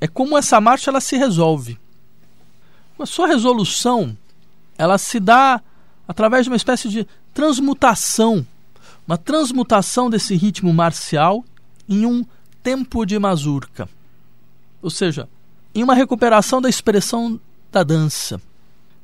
é 0.00 0.08
como 0.08 0.36
essa 0.36 0.60
marcha 0.60 0.90
ela 0.90 1.00
se 1.00 1.16
resolve. 1.16 1.78
A 2.98 3.06
sua 3.06 3.28
resolução 3.28 4.18
ela 4.76 4.98
se 4.98 5.20
dá 5.20 5.62
através 6.08 6.44
de 6.44 6.50
uma 6.50 6.56
espécie 6.56 6.88
de 6.88 7.06
transmutação, 7.32 8.44
uma 9.06 9.16
transmutação 9.16 10.10
desse 10.10 10.34
ritmo 10.34 10.74
marcial 10.74 11.44
em 11.88 12.06
um 12.06 12.26
tempo 12.60 13.06
de 13.06 13.16
mazurca. 13.20 13.88
Ou 14.82 14.90
seja, 14.90 15.28
em 15.72 15.84
uma 15.84 15.94
recuperação 15.94 16.60
da 16.60 16.68
expressão 16.68 17.40
da 17.70 17.84
dança. 17.84 18.42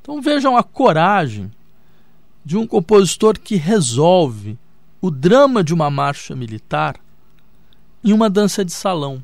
Então 0.02 0.20
vejam 0.20 0.56
a 0.56 0.64
coragem 0.64 1.52
de 2.44 2.56
um 2.56 2.66
compositor 2.66 3.38
que 3.38 3.54
resolve 3.54 4.58
o 5.00 5.08
drama 5.08 5.62
de 5.62 5.72
uma 5.72 5.88
marcha 5.88 6.34
militar 6.34 6.98
em 8.02 8.12
uma 8.12 8.30
dança 8.30 8.64
de 8.64 8.72
salão. 8.72 9.22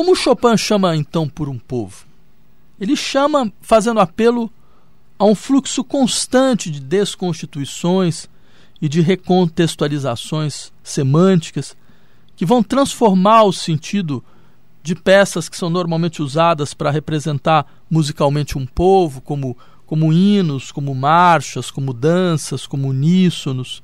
Como 0.00 0.16
Chopin 0.16 0.56
chama 0.56 0.96
então 0.96 1.28
por 1.28 1.46
um 1.46 1.58
povo? 1.58 2.06
Ele 2.80 2.96
chama 2.96 3.52
fazendo 3.60 4.00
apelo 4.00 4.50
a 5.18 5.26
um 5.26 5.34
fluxo 5.34 5.84
constante 5.84 6.70
de 6.70 6.80
desconstituições 6.80 8.26
e 8.80 8.88
de 8.88 9.02
recontextualizações 9.02 10.72
semânticas 10.82 11.76
que 12.34 12.46
vão 12.46 12.62
transformar 12.62 13.42
o 13.42 13.52
sentido 13.52 14.24
de 14.82 14.94
peças 14.94 15.50
que 15.50 15.56
são 15.58 15.68
normalmente 15.68 16.22
usadas 16.22 16.72
para 16.72 16.90
representar 16.90 17.66
musicalmente 17.90 18.56
um 18.56 18.64
povo, 18.64 19.20
como, 19.20 19.54
como 19.84 20.14
hinos, 20.14 20.72
como 20.72 20.94
marchas, 20.94 21.70
como 21.70 21.92
danças, 21.92 22.66
como 22.66 22.88
uníssonos. 22.88 23.82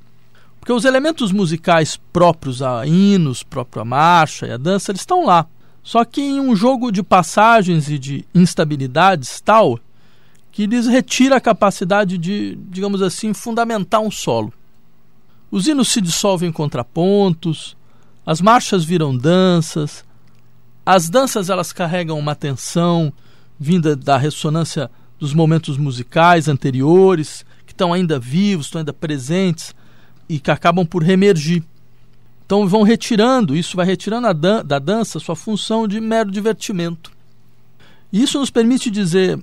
Porque 0.59 0.73
os 0.73 0.83
elementos 0.83 1.31
musicais 1.31 1.95
próprios 2.11 2.63
a 2.63 2.87
hinos, 2.87 3.43
próprio 3.43 3.83
a 3.83 3.85
marcha 3.85 4.47
e 4.47 4.51
a 4.51 4.57
dança, 4.57 4.91
eles 4.91 5.01
estão 5.01 5.23
lá. 5.23 5.45
Só 5.87 6.03
que 6.03 6.19
em 6.19 6.41
um 6.41 6.53
jogo 6.53 6.91
de 6.91 7.01
passagens 7.01 7.89
e 7.89 7.97
de 7.97 8.25
instabilidades 8.35 9.39
tal 9.39 9.79
que 10.51 10.65
lhes 10.65 10.85
retira 10.85 11.37
a 11.37 11.39
capacidade 11.39 12.17
de, 12.17 12.59
digamos 12.69 13.01
assim, 13.01 13.33
fundamentar 13.33 14.01
um 14.01 14.11
solo. 14.11 14.51
Os 15.49 15.65
hinos 15.65 15.87
se 15.87 16.01
dissolvem 16.01 16.49
em 16.49 16.51
contrapontos, 16.51 17.77
as 18.25 18.41
marchas 18.41 18.83
viram 18.83 19.15
danças, 19.15 20.03
as 20.85 21.07
danças 21.07 21.49
elas 21.49 21.71
carregam 21.71 22.19
uma 22.19 22.35
tensão 22.35 23.13
vinda 23.57 23.95
da 23.95 24.17
ressonância 24.17 24.91
dos 25.17 25.33
momentos 25.33 25.77
musicais 25.77 26.49
anteriores, 26.49 27.45
que 27.65 27.71
estão 27.71 27.93
ainda 27.93 28.19
vivos, 28.19 28.65
estão 28.65 28.79
ainda 28.79 28.91
presentes 28.91 29.73
e 30.27 30.37
que 30.37 30.51
acabam 30.51 30.85
por 30.85 31.01
remergir. 31.01 31.63
Então 32.47 32.65
vão 32.65 32.81
retirando, 32.81 33.57
isso 33.57 33.75
vai 33.75 33.85
retirando 33.85 34.33
dan 34.33 34.63
da 34.63 34.79
dança 34.79 35.19
sua 35.19 35.35
função 35.35 35.85
de 35.85 35.99
mero 35.99 36.31
divertimento. 36.31 37.11
E 38.09 38.23
isso 38.23 38.39
nos 38.39 38.49
permite 38.49 38.89
dizer 38.89 39.37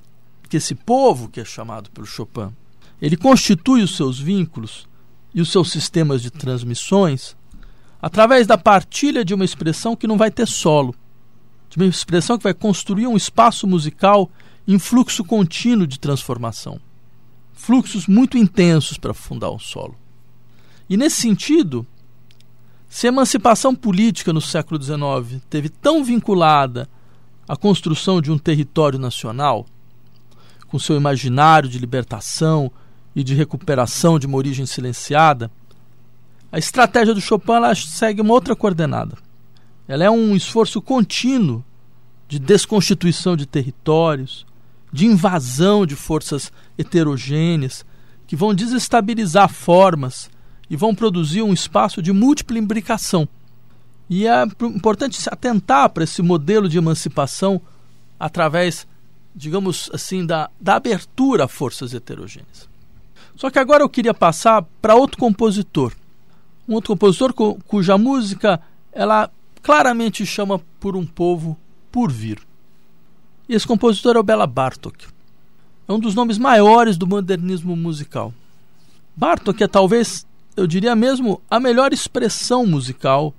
que 0.48 0.56
esse 0.56 0.74
povo, 0.74 1.28
que 1.28 1.38
é 1.38 1.44
chamado 1.44 1.90
pelo 1.90 2.06
Chopin, 2.06 2.48
ele 3.02 3.14
constitui 3.14 3.82
os 3.82 3.94
seus 3.94 4.18
vínculos 4.18 4.88
e 5.34 5.42
os 5.42 5.52
seus 5.52 5.70
sistemas 5.70 6.22
de 6.22 6.30
transmissões 6.30 7.36
através 8.00 8.46
da 8.46 8.56
partilha 8.56 9.22
de 9.22 9.34
uma 9.34 9.44
expressão 9.44 9.94
que 9.94 10.06
não 10.06 10.16
vai 10.16 10.30
ter 10.30 10.48
solo, 10.48 10.94
de 11.68 11.76
uma 11.76 11.84
expressão 11.84 12.38
que 12.38 12.44
vai 12.44 12.54
construir 12.54 13.06
um 13.06 13.18
espaço 13.18 13.66
musical 13.66 14.30
em 14.66 14.78
fluxo 14.78 15.22
contínuo 15.22 15.86
de 15.86 16.00
transformação. 16.00 16.80
Fluxos 17.52 18.06
muito 18.06 18.38
intensos 18.38 18.96
para 18.96 19.12
fundar 19.12 19.50
um 19.50 19.58
solo. 19.58 19.94
E 20.88 20.96
nesse 20.96 21.20
sentido, 21.20 21.86
se 22.94 23.08
a 23.08 23.10
emancipação 23.10 23.74
política 23.74 24.32
no 24.32 24.40
século 24.40 24.80
XIX 24.80 25.42
teve 25.50 25.68
tão 25.68 26.04
vinculada 26.04 26.88
à 27.48 27.56
construção 27.56 28.20
de 28.22 28.30
um 28.30 28.38
território 28.38 29.00
nacional, 29.00 29.66
com 30.68 30.78
seu 30.78 30.96
imaginário 30.96 31.68
de 31.68 31.76
libertação 31.76 32.70
e 33.12 33.24
de 33.24 33.34
recuperação 33.34 34.16
de 34.16 34.28
uma 34.28 34.36
origem 34.36 34.64
silenciada, 34.64 35.50
a 36.52 36.56
estratégia 36.56 37.12
do 37.12 37.20
Chopin 37.20 37.74
segue 37.74 38.20
uma 38.20 38.32
outra 38.32 38.54
coordenada. 38.54 39.18
Ela 39.88 40.04
é 40.04 40.10
um 40.10 40.36
esforço 40.36 40.80
contínuo 40.80 41.64
de 42.28 42.38
desconstituição 42.38 43.36
de 43.36 43.44
territórios, 43.44 44.46
de 44.92 45.04
invasão 45.04 45.84
de 45.84 45.96
forças 45.96 46.52
heterogêneas 46.78 47.84
que 48.24 48.36
vão 48.36 48.54
desestabilizar 48.54 49.48
formas 49.48 50.30
e 50.68 50.76
vão 50.76 50.94
produzir 50.94 51.42
um 51.42 51.52
espaço 51.52 52.02
de 52.02 52.12
múltipla 52.12 52.58
imbricação. 52.58 53.28
E 54.08 54.26
é 54.26 54.44
importante 54.62 55.20
se 55.20 55.28
atentar 55.28 55.88
para 55.90 56.04
esse 56.04 56.22
modelo 56.22 56.68
de 56.68 56.78
emancipação 56.78 57.60
através, 58.18 58.86
digamos 59.34 59.90
assim, 59.92 60.24
da, 60.26 60.50
da 60.60 60.76
abertura 60.76 61.44
a 61.44 61.48
forças 61.48 61.94
heterogêneas. 61.94 62.68
Só 63.36 63.50
que 63.50 63.58
agora 63.58 63.82
eu 63.82 63.88
queria 63.88 64.14
passar 64.14 64.62
para 64.80 64.94
outro 64.94 65.18
compositor. 65.18 65.92
Um 66.68 66.74
outro 66.74 66.88
compositor 66.88 67.32
cu, 67.32 67.58
cuja 67.66 67.98
música 67.98 68.60
ela 68.92 69.30
claramente 69.62 70.24
chama 70.24 70.60
por 70.78 70.96
um 70.96 71.04
povo 71.04 71.58
por 71.90 72.12
vir. 72.12 72.38
E 73.48 73.54
esse 73.54 73.66
compositor 73.66 74.16
é 74.16 74.18
o 74.18 74.22
Bela 74.22 74.46
Bartok. 74.46 75.06
É 75.86 75.92
um 75.92 75.98
dos 75.98 76.14
nomes 76.14 76.38
maiores 76.38 76.96
do 76.96 77.06
modernismo 77.06 77.76
musical. 77.76 78.32
Bartok 79.16 79.62
é 79.62 79.68
talvez 79.68 80.26
eu 80.56 80.66
diria 80.66 80.94
mesmo, 80.94 81.42
a 81.50 81.58
melhor 81.58 81.92
expressão 81.92 82.66
musical 82.66 83.34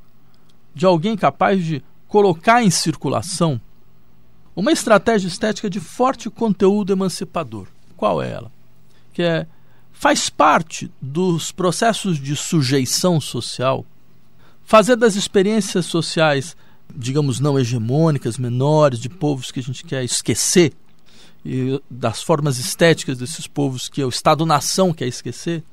de 0.74 0.86
alguém 0.86 1.16
capaz 1.16 1.64
de 1.64 1.84
colocar 2.08 2.64
em 2.64 2.70
circulação 2.70 3.60
uma 4.56 4.72
estratégia 4.72 5.28
estética 5.28 5.70
de 5.70 5.80
forte 5.80 6.30
conteúdo 6.30 6.94
emancipador. 6.94 7.68
Qual 7.98 8.22
é 8.22 8.32
ela? 8.32 8.52
Que 9.14 9.24
é 9.24 9.48
faz 9.92 10.30
parte 10.30 10.92
dos 11.02 11.52
processos 11.52 12.20
de 12.20 12.36
sujeição 12.36 13.20
social 13.20 13.86
fazer 14.66 14.96
das 14.96 15.16
experiências 15.16 15.86
sociais, 15.86 16.58
digamos, 16.94 17.40
não 17.40 17.58
hegemônicas, 17.58 18.38
menores, 18.38 19.00
de 19.00 19.08
povos 19.08 19.52
que 19.52 19.60
a 19.60 19.64
gente 19.64 19.86
quer 19.86 20.04
esquecer, 20.04 20.74
e 21.46 21.80
das 21.90 22.24
formas 22.24 22.58
estéticas 22.58 23.20
desses 23.20 23.46
povos 23.46 23.88
que 23.88 24.04
o 24.04 24.10
Estado-nação 24.10 24.92
quer 24.92 25.08
esquecer, 25.08 25.64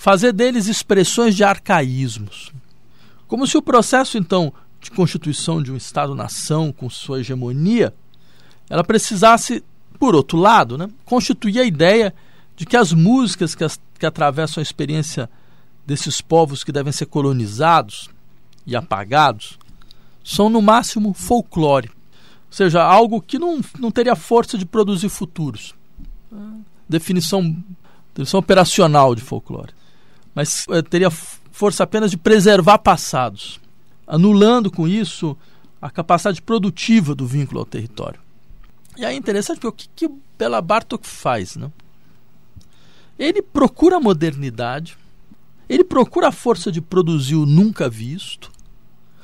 fazer 0.00 0.32
deles 0.32 0.66
expressões 0.66 1.36
de 1.36 1.44
arcaísmos. 1.44 2.50
Como 3.28 3.46
se 3.46 3.58
o 3.58 3.62
processo, 3.62 4.16
então, 4.16 4.50
de 4.80 4.90
constituição 4.90 5.62
de 5.62 5.70
um 5.70 5.76
Estado-nação 5.76 6.72
com 6.72 6.88
sua 6.88 7.20
hegemonia, 7.20 7.92
ela 8.70 8.82
precisasse, 8.82 9.62
por 9.98 10.14
outro 10.14 10.38
lado, 10.38 10.78
né, 10.78 10.88
constituir 11.04 11.60
a 11.60 11.66
ideia 11.66 12.14
de 12.56 12.64
que 12.64 12.78
as 12.78 12.94
músicas 12.94 13.54
que, 13.54 13.62
as, 13.62 13.78
que 13.98 14.06
atravessam 14.06 14.62
a 14.62 14.64
experiência 14.64 15.28
desses 15.86 16.22
povos 16.22 16.64
que 16.64 16.72
devem 16.72 16.94
ser 16.94 17.04
colonizados 17.04 18.08
e 18.66 18.74
apagados 18.74 19.58
são, 20.24 20.48
no 20.48 20.62
máximo, 20.62 21.12
folclore. 21.12 21.90
Ou 21.90 22.52
seja, 22.52 22.82
algo 22.82 23.20
que 23.20 23.38
não, 23.38 23.60
não 23.78 23.90
teria 23.90 24.16
força 24.16 24.56
de 24.56 24.64
produzir 24.64 25.10
futuros. 25.10 25.74
Definição, 26.88 27.54
definição 28.14 28.40
operacional 28.40 29.14
de 29.14 29.20
folclore. 29.20 29.78
Mas 30.34 30.66
é, 30.70 30.82
teria 30.82 31.10
força 31.10 31.84
apenas 31.84 32.10
de 32.10 32.16
preservar 32.16 32.78
passados, 32.78 33.60
anulando 34.06 34.70
com 34.70 34.86
isso 34.86 35.36
a 35.80 35.90
capacidade 35.90 36.42
produtiva 36.42 37.14
do 37.14 37.26
vínculo 37.26 37.60
ao 37.60 37.66
território. 37.66 38.20
E 38.96 39.04
aí 39.04 39.14
é 39.14 39.18
interessante 39.18 39.60
porque 39.60 39.68
o 39.68 39.72
que, 39.72 39.88
que 40.08 40.14
Bela 40.38 40.60
Bartok 40.60 41.06
faz? 41.06 41.56
Né? 41.56 41.70
Ele 43.18 43.40
procura 43.40 43.96
a 43.96 44.00
modernidade, 44.00 44.96
ele 45.68 45.84
procura 45.84 46.28
a 46.28 46.32
força 46.32 46.70
de 46.70 46.80
produzir 46.80 47.36
o 47.36 47.46
nunca 47.46 47.88
visto, 47.88 48.50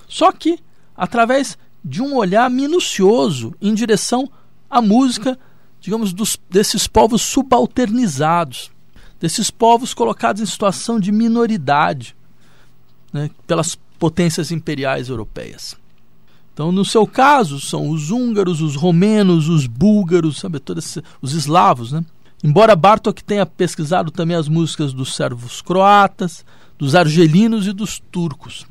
só 0.08 0.30
que 0.32 0.58
através 0.96 1.58
de 1.84 2.02
um 2.02 2.14
olhar 2.14 2.48
minucioso 2.50 3.54
em 3.60 3.74
direção 3.74 4.30
à 4.68 4.80
música, 4.80 5.38
digamos, 5.80 6.12
dos, 6.12 6.38
desses 6.48 6.86
povos 6.86 7.22
subalternizados, 7.22 8.70
desses 9.20 9.50
povos 9.50 9.94
colocados 9.94 10.42
em 10.42 10.46
situação 10.46 11.00
de 11.00 11.10
minoridade 11.10 12.14
né, 13.12 13.30
pelas 13.46 13.78
potências 13.98 14.50
imperiais 14.50 15.08
europeias. 15.08 15.76
Então, 16.52 16.72
no 16.72 16.84
seu 16.84 17.06
caso, 17.06 17.60
são 17.60 17.90
os 17.90 18.10
húngaros, 18.10 18.60
os 18.60 18.76
romenos, 18.76 19.48
os 19.48 19.66
búlgaros, 19.66 20.38
sabe, 20.38 20.58
todos 20.58 20.98
os 21.20 21.32
eslavos, 21.32 21.92
né? 21.92 22.04
Embora 22.42 22.76
Bartok 22.76 23.24
tenha 23.24 23.46
pesquisado 23.46 24.10
também 24.10 24.36
as 24.36 24.48
músicas 24.48 24.92
dos 24.92 25.14
servos 25.14 25.60
croatas, 25.60 26.44
dos 26.78 26.94
argelinos 26.94 27.66
e 27.66 27.72
dos 27.72 27.98
turcos. 27.98 28.66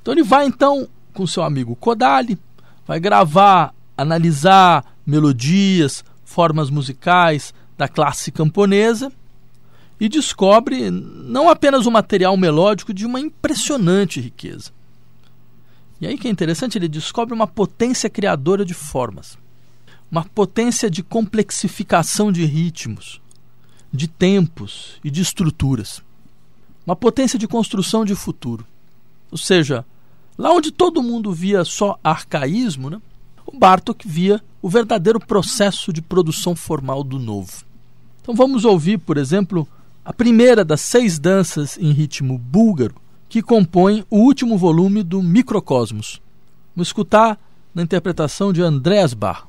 Então 0.00 0.14
ele 0.14 0.22
vai 0.22 0.46
então 0.46 0.88
com 1.12 1.26
seu 1.26 1.42
amigo 1.42 1.76
Kodali, 1.76 2.38
vai 2.86 3.00
gravar, 3.00 3.74
analisar 3.96 4.84
melodias, 5.06 6.04
formas 6.24 6.70
musicais 6.70 7.52
da 7.76 7.88
classe 7.88 8.30
camponesa 8.30 9.12
e 10.00 10.08
descobre 10.08 10.90
não 10.90 11.48
apenas 11.48 11.86
um 11.86 11.90
material 11.90 12.36
melódico 12.36 12.92
de 12.92 13.06
uma 13.06 13.20
impressionante 13.20 14.20
riqueza. 14.20 14.70
E 16.00 16.06
aí 16.06 16.18
que 16.18 16.28
é 16.28 16.30
interessante, 16.30 16.76
ele 16.76 16.88
descobre 16.88 17.34
uma 17.34 17.46
potência 17.46 18.10
criadora 18.10 18.64
de 18.64 18.74
formas, 18.74 19.38
uma 20.10 20.24
potência 20.24 20.90
de 20.90 21.02
complexificação 21.02 22.32
de 22.32 22.44
ritmos, 22.44 23.20
de 23.92 24.08
tempos 24.08 25.00
e 25.04 25.10
de 25.10 25.22
estruturas, 25.22 26.02
uma 26.84 26.96
potência 26.96 27.38
de 27.38 27.46
construção 27.46 28.04
de 28.04 28.14
futuro. 28.14 28.66
Ou 29.30 29.38
seja, 29.38 29.84
Lá 30.36 30.52
onde 30.52 30.72
todo 30.72 31.02
mundo 31.02 31.32
via 31.32 31.64
só 31.64 31.98
arcaísmo, 32.02 32.90
né, 32.90 33.00
o 33.46 33.56
Bartok 33.56 34.06
via 34.06 34.42
o 34.60 34.68
verdadeiro 34.68 35.20
processo 35.20 35.92
de 35.92 36.02
produção 36.02 36.56
formal 36.56 37.04
do 37.04 37.18
novo. 37.18 37.64
Então 38.20 38.34
vamos 38.34 38.64
ouvir, 38.64 38.98
por 38.98 39.16
exemplo, 39.16 39.68
a 40.04 40.12
primeira 40.12 40.64
das 40.64 40.82
seis 40.82 41.18
danças 41.18 41.78
em 41.78 41.90
ritmo 41.90 42.36
búlgaro 42.36 42.94
que 43.28 43.40
compõem 43.42 44.04
o 44.10 44.18
último 44.18 44.58
volume 44.58 45.02
do 45.02 45.22
Microcosmos. 45.22 46.20
Vamos 46.76 46.88
escutar 46.88 47.38
na 47.74 47.82
interpretação 47.82 48.52
de 48.52 48.60
Andreas 48.60 49.14
Bach. 49.14 49.46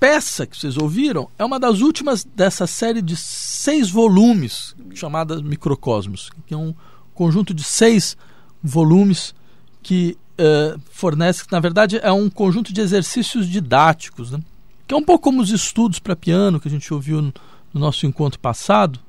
Essa 0.00 0.46
que 0.46 0.56
vocês 0.56 0.76
ouviram 0.76 1.28
é 1.38 1.44
uma 1.44 1.58
das 1.58 1.80
últimas 1.80 2.24
dessa 2.24 2.66
série 2.66 3.02
de 3.02 3.16
seis 3.16 3.90
volumes 3.90 4.76
chamada 4.94 5.42
Microcosmos, 5.42 6.30
que 6.46 6.54
é 6.54 6.56
um 6.56 6.72
conjunto 7.14 7.52
de 7.52 7.64
seis 7.64 8.16
volumes 8.62 9.34
que 9.82 10.16
uh, 10.38 10.80
fornece, 10.90 11.44
na 11.50 11.58
verdade, 11.58 11.98
é 12.00 12.12
um 12.12 12.30
conjunto 12.30 12.72
de 12.72 12.80
exercícios 12.80 13.48
didáticos, 13.48 14.30
né? 14.30 14.40
que 14.86 14.94
é 14.94 14.96
um 14.96 15.02
pouco 15.02 15.24
como 15.24 15.42
os 15.42 15.50
estudos 15.50 15.98
para 15.98 16.14
piano 16.14 16.60
que 16.60 16.68
a 16.68 16.70
gente 16.70 16.92
ouviu 16.94 17.20
no, 17.20 17.34
no 17.74 17.80
nosso 17.80 18.06
encontro 18.06 18.38
passado, 18.38 19.00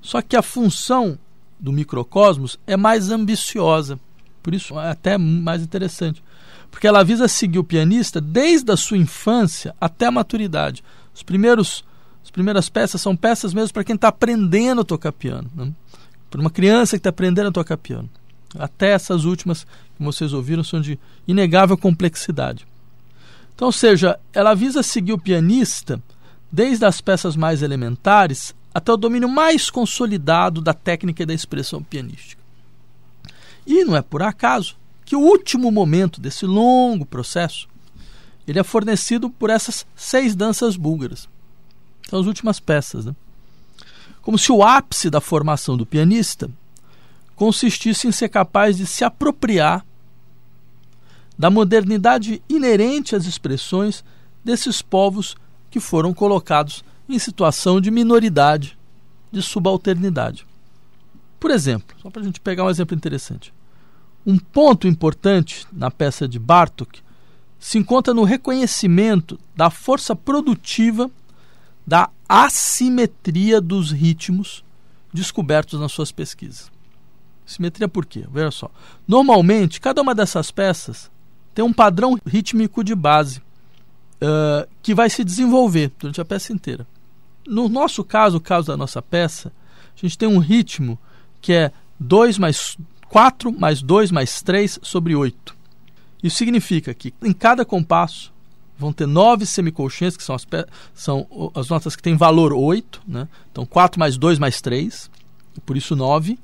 só 0.00 0.22
que 0.22 0.36
a 0.36 0.42
função 0.42 1.18
do 1.58 1.72
microcosmos 1.72 2.56
é 2.66 2.76
mais 2.76 3.10
ambiciosa, 3.10 3.98
por 4.42 4.54
isso 4.54 4.78
é 4.78 4.90
até 4.90 5.18
mais 5.18 5.60
interessante 5.60 6.22
porque 6.76 6.86
ela 6.86 7.02
visa 7.02 7.26
seguir 7.26 7.58
o 7.58 7.64
pianista 7.64 8.20
desde 8.20 8.70
a 8.70 8.76
sua 8.76 8.98
infância 8.98 9.74
até 9.80 10.04
a 10.04 10.10
maturidade. 10.10 10.84
Os 11.14 11.22
primeiros, 11.22 11.82
as 12.22 12.30
primeiras 12.30 12.68
peças 12.68 13.00
são 13.00 13.16
peças 13.16 13.54
mesmo 13.54 13.72
para 13.72 13.82
quem 13.82 13.94
está 13.94 14.08
aprendendo 14.08 14.82
a 14.82 14.84
tocar 14.84 15.10
piano, 15.10 15.50
né? 15.56 15.72
para 16.28 16.38
uma 16.38 16.50
criança 16.50 16.94
que 16.94 16.98
está 17.00 17.08
aprendendo 17.08 17.48
a 17.48 17.52
tocar 17.52 17.78
piano. 17.78 18.10
Até 18.58 18.90
essas 18.90 19.24
últimas 19.24 19.64
que 19.64 20.04
vocês 20.04 20.34
ouviram 20.34 20.62
são 20.62 20.78
de 20.78 20.98
inegável 21.26 21.78
complexidade. 21.78 22.66
Então, 23.54 23.68
ou 23.68 23.72
seja, 23.72 24.20
ela 24.34 24.52
visa 24.52 24.82
seguir 24.82 25.14
o 25.14 25.18
pianista 25.18 25.98
desde 26.52 26.84
as 26.84 27.00
peças 27.00 27.36
mais 27.36 27.62
elementares 27.62 28.54
até 28.74 28.92
o 28.92 28.98
domínio 28.98 29.30
mais 29.30 29.70
consolidado 29.70 30.60
da 30.60 30.74
técnica 30.74 31.22
e 31.22 31.26
da 31.26 31.32
expressão 31.32 31.82
pianística. 31.82 32.42
E 33.66 33.82
não 33.82 33.96
é 33.96 34.02
por 34.02 34.22
acaso 34.22 34.76
que 35.06 35.16
o 35.16 35.20
último 35.20 35.70
momento 35.70 36.20
desse 36.20 36.44
longo 36.44 37.06
processo 37.06 37.68
ele 38.46 38.58
é 38.58 38.64
fornecido 38.64 39.30
por 39.30 39.48
essas 39.48 39.86
seis 39.94 40.36
danças 40.36 40.76
búlgaras. 40.76 41.28
São 42.08 42.20
as 42.20 42.26
últimas 42.26 42.60
peças. 42.60 43.06
Né? 43.06 43.14
Como 44.20 44.38
se 44.38 44.52
o 44.52 44.62
ápice 44.62 45.08
da 45.08 45.20
formação 45.20 45.76
do 45.76 45.86
pianista 45.86 46.50
consistisse 47.34 48.06
em 48.06 48.12
ser 48.12 48.28
capaz 48.28 48.76
de 48.76 48.86
se 48.86 49.04
apropriar 49.04 49.84
da 51.38 51.50
modernidade 51.50 52.42
inerente 52.48 53.14
às 53.14 53.26
expressões 53.26 54.04
desses 54.44 54.80
povos 54.80 55.36
que 55.70 55.80
foram 55.80 56.14
colocados 56.14 56.84
em 57.08 57.18
situação 57.18 57.80
de 57.80 57.90
minoridade, 57.90 58.78
de 59.30 59.42
subalternidade. 59.42 60.46
Por 61.38 61.50
exemplo, 61.50 61.96
só 62.00 62.10
para 62.10 62.22
a 62.22 62.24
gente 62.24 62.40
pegar 62.40 62.64
um 62.64 62.70
exemplo 62.70 62.96
interessante, 62.96 63.52
um 64.26 64.38
ponto 64.38 64.88
importante 64.88 65.64
na 65.72 65.90
peça 65.90 66.26
de 66.26 66.38
Bartok 66.38 67.00
se 67.60 67.78
encontra 67.78 68.12
no 68.12 68.24
reconhecimento 68.24 69.38
da 69.54 69.70
força 69.70 70.16
produtiva 70.16 71.10
da 71.86 72.10
assimetria 72.28 73.60
dos 73.60 73.92
ritmos 73.92 74.64
descobertos 75.12 75.78
nas 75.78 75.92
suas 75.92 76.10
pesquisas. 76.10 76.70
Simetria 77.46 77.88
por 77.88 78.04
quê? 78.04 78.26
Veja 78.28 78.50
só. 78.50 78.70
Normalmente, 79.06 79.80
cada 79.80 80.02
uma 80.02 80.14
dessas 80.14 80.50
peças 80.50 81.08
tem 81.54 81.64
um 81.64 81.72
padrão 81.72 82.18
rítmico 82.26 82.82
de 82.82 82.94
base 82.94 83.38
uh, 84.16 84.68
que 84.82 84.92
vai 84.92 85.08
se 85.08 85.22
desenvolver 85.22 85.92
durante 85.98 86.20
a 86.20 86.24
peça 86.24 86.52
inteira. 86.52 86.86
No 87.46 87.68
nosso 87.68 88.02
caso, 88.02 88.38
o 88.38 88.40
caso 88.40 88.66
da 88.66 88.76
nossa 88.76 89.00
peça, 89.00 89.52
a 89.96 90.00
gente 90.00 90.18
tem 90.18 90.28
um 90.28 90.38
ritmo 90.38 90.98
que 91.40 91.52
é 91.52 91.70
2 92.00 92.38
mais 92.38 92.76
4 93.08 93.52
mais 93.52 93.82
2 93.82 94.10
mais 94.10 94.42
3 94.42 94.78
sobre 94.82 95.14
8. 95.14 95.54
Isso 96.22 96.36
significa 96.36 96.92
que 96.94 97.14
em 97.22 97.32
cada 97.32 97.64
compasso 97.64 98.32
vão 98.78 98.92
ter 98.92 99.06
nove 99.06 99.46
semicolchões, 99.46 100.16
que 100.16 100.22
são 100.22 100.34
as, 100.34 100.46
são 100.94 101.26
as 101.54 101.68
notas 101.68 101.96
que 101.96 102.02
têm 102.02 102.16
valor 102.16 102.52
8, 102.52 103.02
né? 103.06 103.28
então 103.50 103.64
4 103.64 103.98
mais 103.98 104.18
2 104.18 104.38
mais 104.38 104.60
3, 104.60 105.10
por 105.64 105.76
isso 105.76 105.96
9, 105.96 106.38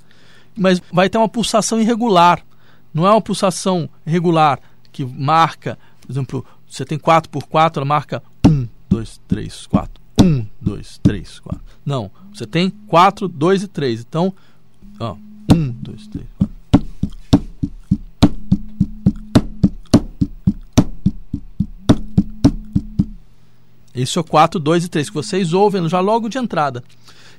mas 0.57 0.81
vai 0.93 1.09
ter 1.09 1.19
uma 1.19 1.29
pulsação 1.29 1.81
irregular. 1.81 2.45
Não 2.93 3.07
é 3.07 3.11
uma 3.11 3.21
pulsação 3.21 3.89
regular 4.05 4.61
que 4.91 5.05
marca, 5.05 5.79
por 6.01 6.13
exemplo, 6.13 6.47
você 6.69 6.85
tem 6.85 6.99
4 6.99 7.31
por 7.31 7.45
4, 7.45 7.81
ela 7.81 7.87
marca 7.87 8.23
1, 8.47 8.69
2, 8.89 9.21
3, 9.27 9.67
4. 9.67 10.03
1, 10.23 10.47
2, 10.61 11.01
3, 11.03 11.41
4. 11.41 11.61
Não, 11.85 12.11
você 12.33 12.47
tem 12.47 12.71
4, 12.71 13.29
2 13.29 13.63
e 13.63 13.69
3. 13.69 14.01
Então, 14.01 14.33
ó, 15.01 15.17
1, 15.53 15.71
2, 15.71 16.07
3, 16.09 16.27
Esse 23.95 24.19
é 24.19 24.21
o 24.21 24.25
4, 24.25 24.59
2 24.59 24.85
e 24.85 24.89
3, 24.89 25.09
que 25.09 25.15
vocês 25.15 25.53
ouvem 25.53 25.89
já 25.89 26.01
logo 26.01 26.29
de 26.29 26.39
entrada. 26.39 26.83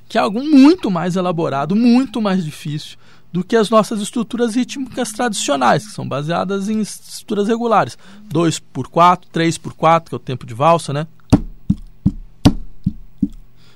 Que 0.08 0.18
é 0.18 0.20
algo 0.20 0.42
muito 0.42 0.90
mais 0.90 1.16
elaborado, 1.16 1.74
muito 1.74 2.20
mais 2.20 2.44
difícil 2.44 2.96
do 3.34 3.42
que 3.42 3.56
as 3.56 3.68
nossas 3.68 4.00
estruturas 4.00 4.54
rítmicas 4.54 5.10
tradicionais, 5.10 5.84
que 5.84 5.92
são 5.92 6.06
baseadas 6.06 6.68
em 6.68 6.80
estruturas 6.80 7.48
regulares. 7.48 7.98
2 8.26 8.60
por 8.60 8.86
4, 8.86 9.28
3 9.32 9.58
por 9.58 9.74
4, 9.74 10.10
que 10.10 10.14
é 10.14 10.16
o 10.16 10.20
tempo 10.20 10.46
de 10.46 10.54
valsa, 10.54 10.92
né? 10.92 11.08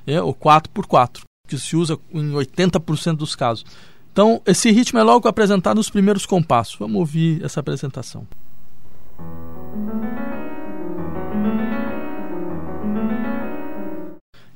É, 0.06 0.22
ou 0.22 0.32
4 0.32 0.70
por 0.70 0.86
4, 0.86 1.24
que 1.48 1.58
se 1.58 1.76
usa 1.76 1.98
em 2.14 2.30
80% 2.30 3.16
dos 3.16 3.34
casos. 3.34 3.66
Então, 4.12 4.40
esse 4.46 4.70
ritmo 4.70 5.00
é 5.00 5.02
logo 5.02 5.26
apresentado 5.26 5.78
nos 5.78 5.90
primeiros 5.90 6.24
compassos. 6.24 6.76
Vamos 6.78 6.96
ouvir 6.96 7.44
essa 7.44 7.58
apresentação. 7.58 8.26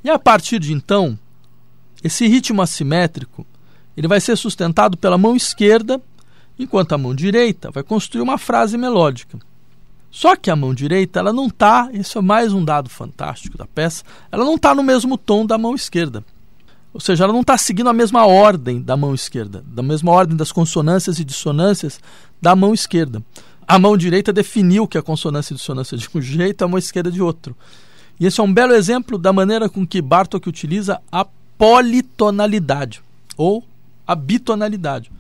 E 0.05 0.11
a 0.11 0.19
partir 0.19 0.59
de 0.59 0.73
então, 0.73 1.19
esse 2.03 2.27
ritmo 2.27 2.61
assimétrico 2.63 3.47
ele 3.97 4.09
vai 4.09 4.21
ser 4.21 4.37
sustentado 4.37 4.97
pela 4.97 5.19
mão 5.19 5.37
esquerda, 5.37 6.01
enquanto 6.59 6.93
a 6.93 6.99
mão 6.99 7.15
direita 7.15 7.71
vai 7.71 7.83
construir 7.83 8.23
uma 8.23 8.39
frase 8.39 8.77
melódica. 8.77 9.39
Só 10.11 10.37
que 10.37 10.51
a 10.51 10.57
mão 10.57 10.75
direita, 10.75 11.21
ela 11.21 11.33
não 11.33 11.47
está, 11.47 11.89
esse 11.93 12.19
é 12.19 12.21
mais 12.21 12.53
um 12.53 12.65
dado 12.65 12.91
fantástico 12.91 13.57
da 13.57 13.67
peça, 13.67 14.05
ela 14.31 14.45
não 14.45 14.57
está 14.57 14.75
no 14.75 14.83
mesmo 14.83 15.17
tom 15.17 15.47
da 15.47 15.57
mão 15.57 15.75
esquerda. 15.75 16.25
Ou 16.93 17.01
seja, 17.01 17.25
ela 17.25 17.33
não 17.33 17.41
está 17.41 17.57
seguindo 17.57 17.89
a 17.89 17.95
mesma 17.95 18.27
ordem 18.27 18.81
da 18.81 18.95
mão 18.97 19.15
esquerda, 19.15 19.65
da 19.67 19.83
mesma 19.83 20.13
ordem 20.13 20.37
das 20.37 20.53
consonâncias 20.53 21.19
e 21.19 21.25
dissonâncias 21.25 21.99
da 22.41 22.55
mão 22.55 22.75
esquerda. 22.75 23.23
A 23.67 23.79
mão 23.79 23.97
direita 23.97 24.33
definiu 24.33 24.87
que 24.87 24.99
a 24.99 25.03
consonância 25.03 25.55
e 25.55 25.57
dissonância 25.57 25.97
de 25.97 26.07
um 26.15 26.21
jeito, 26.21 26.63
a 26.63 26.69
mão 26.69 26.79
esquerda 26.79 27.11
de 27.11 27.23
outro. 27.23 27.57
E 28.19 28.27
esse 28.27 28.41
é 28.41 28.43
um 28.43 28.53
belo 28.53 28.75
exemplo 28.75 29.19
da 29.19 29.33
maneira 29.33 29.69
com 29.69 29.87
que 29.87 30.01
Bartok 30.01 30.49
utiliza 30.49 31.01
a 31.11 31.27
politonalidade, 31.59 33.03
ou 33.37 33.65
a 34.07 34.15
bitonalidade, 34.15 35.11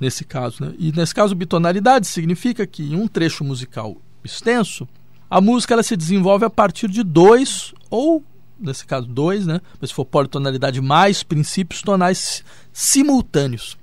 nesse 0.00 0.24
caso. 0.24 0.64
Né? 0.64 0.74
E 0.78 0.92
nesse 0.92 1.14
caso, 1.14 1.34
bitonalidade 1.34 2.06
significa 2.06 2.66
que 2.66 2.82
em 2.82 2.96
um 2.96 3.08
trecho 3.08 3.44
musical 3.44 3.96
extenso, 4.24 4.88
a 5.30 5.40
música 5.40 5.74
ela 5.74 5.82
se 5.82 5.96
desenvolve 5.96 6.44
a 6.44 6.50
partir 6.50 6.88
de 6.88 7.02
dois, 7.02 7.74
ou 7.90 8.22
nesse 8.58 8.84
caso 8.84 9.06
dois, 9.06 9.46
né? 9.46 9.60
mas 9.80 9.90
se 9.90 9.94
for 9.94 10.04
politonalidade 10.04 10.80
mais 10.80 11.22
princípios 11.22 11.82
tonais 11.82 12.42
simultâneos. 12.72 13.76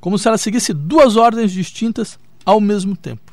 Como 0.00 0.18
se 0.18 0.28
ela 0.28 0.38
seguisse 0.38 0.72
duas 0.72 1.16
ordens 1.16 1.52
distintas 1.52 2.18
ao 2.44 2.60
mesmo 2.60 2.96
tempo. 2.96 3.31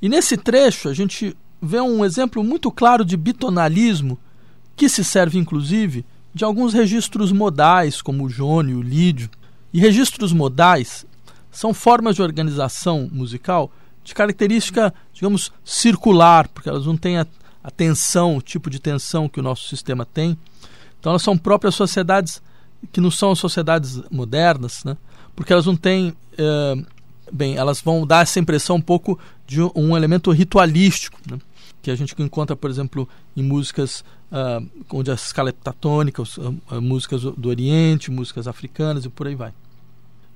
E 0.00 0.08
nesse 0.08 0.36
trecho 0.36 0.88
a 0.88 0.94
gente 0.94 1.36
vê 1.60 1.80
um 1.80 2.04
exemplo 2.04 2.42
muito 2.44 2.70
claro 2.70 3.04
de 3.04 3.16
bitonalismo, 3.16 4.18
que 4.76 4.88
se 4.88 5.02
serve 5.02 5.38
inclusive 5.38 6.04
de 6.32 6.44
alguns 6.44 6.72
registros 6.72 7.32
modais, 7.32 8.00
como 8.00 8.24
o 8.24 8.28
jônio, 8.28 8.78
o 8.78 8.82
lídio. 8.82 9.28
E 9.72 9.80
registros 9.80 10.32
modais 10.32 11.04
são 11.50 11.74
formas 11.74 12.14
de 12.16 12.22
organização 12.22 13.08
musical 13.12 13.72
de 14.04 14.14
característica, 14.14 14.94
digamos, 15.12 15.52
circular, 15.64 16.48
porque 16.48 16.68
elas 16.68 16.86
não 16.86 16.96
têm 16.96 17.18
a, 17.18 17.26
a 17.62 17.70
tensão, 17.70 18.36
o 18.36 18.42
tipo 18.42 18.70
de 18.70 18.78
tensão 18.78 19.28
que 19.28 19.40
o 19.40 19.42
nosso 19.42 19.68
sistema 19.68 20.06
tem. 20.06 20.38
Então 20.98 21.10
elas 21.10 21.22
são 21.22 21.36
próprias 21.36 21.74
sociedades 21.74 22.40
que 22.92 23.00
não 23.00 23.10
são 23.10 23.34
sociedades 23.34 24.00
modernas, 24.10 24.84
né? 24.84 24.96
porque 25.34 25.52
elas 25.52 25.66
não 25.66 25.76
têm 25.76 26.14
eh, 26.36 26.74
bem, 27.32 27.56
elas 27.56 27.80
vão 27.80 28.06
dar 28.06 28.22
essa 28.22 28.40
impressão 28.40 28.76
um 28.76 28.80
pouco 28.80 29.18
de 29.46 29.60
um 29.74 29.96
elemento 29.96 30.30
ritualístico, 30.30 31.18
né? 31.30 31.38
que 31.80 31.90
a 31.90 31.96
gente 31.96 32.14
encontra, 32.18 32.56
por 32.56 32.70
exemplo, 32.70 33.08
em 33.36 33.42
músicas 33.42 34.04
uh, 34.32 34.66
onde 34.92 35.10
a 35.10 35.14
escala 35.14 35.48
é 35.48 35.50
heptatônica, 35.50 36.22
uh, 36.22 36.82
músicas 36.82 37.22
do 37.22 37.48
Oriente, 37.48 38.10
músicas 38.10 38.48
africanas 38.48 39.04
e 39.04 39.08
por 39.08 39.26
aí 39.26 39.34
vai. 39.34 39.52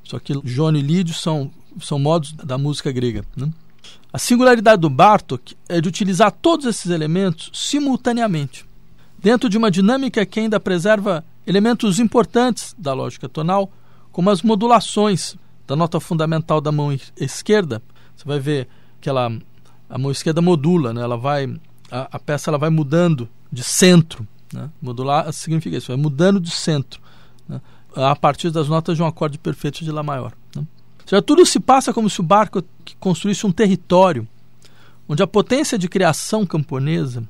Só 0.04 0.18
que 0.18 0.34
João 0.44 0.74
e 0.74 0.80
Lídio 0.80 1.14
são, 1.14 1.50
são 1.80 1.98
modos 1.98 2.32
da 2.32 2.58
música 2.58 2.90
grega. 2.90 3.24
Né? 3.36 3.50
A 4.12 4.18
singularidade 4.18 4.80
do 4.80 4.90
Bartok 4.90 5.56
é 5.68 5.80
de 5.80 5.88
utilizar 5.88 6.30
todos 6.30 6.66
esses 6.66 6.90
elementos 6.90 7.50
simultaneamente, 7.52 8.66
dentro 9.18 9.48
de 9.48 9.56
uma 9.56 9.70
dinâmica 9.70 10.24
que 10.26 10.40
ainda 10.40 10.60
preserva 10.60 11.24
elementos 11.46 11.98
importantes 11.98 12.74
da 12.78 12.92
lógica 12.92 13.28
tonal, 13.28 13.70
como 14.10 14.30
as 14.30 14.42
modulações 14.42 15.36
da 15.66 15.76
nota 15.76 16.00
fundamental 16.00 16.60
da 16.60 16.72
mão 16.72 16.96
esquerda, 17.16 17.82
você 18.16 18.24
vai 18.24 18.38
ver 18.38 18.68
que 19.00 19.08
ela, 19.08 19.30
a 19.88 19.98
mão 19.98 20.10
esquerda 20.10 20.40
modula, 20.40 20.92
né? 20.92 21.02
ela 21.02 21.16
vai, 21.16 21.52
a, 21.90 22.08
a 22.16 22.18
peça 22.18 22.50
ela 22.50 22.58
vai 22.58 22.70
mudando 22.70 23.28
de 23.50 23.62
centro. 23.62 24.26
Né? 24.52 24.70
Modular 24.80 25.32
significa 25.32 25.76
isso, 25.76 25.88
vai 25.88 25.96
mudando 25.96 26.40
de 26.40 26.50
centro 26.50 27.00
né? 27.48 27.60
a 27.94 28.14
partir 28.14 28.50
das 28.50 28.68
notas 28.68 28.96
de 28.96 29.02
um 29.02 29.06
acorde 29.06 29.38
perfeito 29.38 29.84
de 29.84 29.90
Lá 29.90 30.02
maior. 30.02 30.32
Né? 30.54 30.66
Seja, 31.06 31.22
tudo 31.22 31.44
se 31.46 31.58
passa 31.58 31.92
como 31.92 32.08
se 32.08 32.20
o 32.20 32.24
barco 32.24 32.62
construísse 33.00 33.46
um 33.46 33.52
território 33.52 34.26
onde 35.08 35.22
a 35.22 35.26
potência 35.26 35.76
de 35.76 35.88
criação 35.88 36.46
camponesa, 36.46 37.22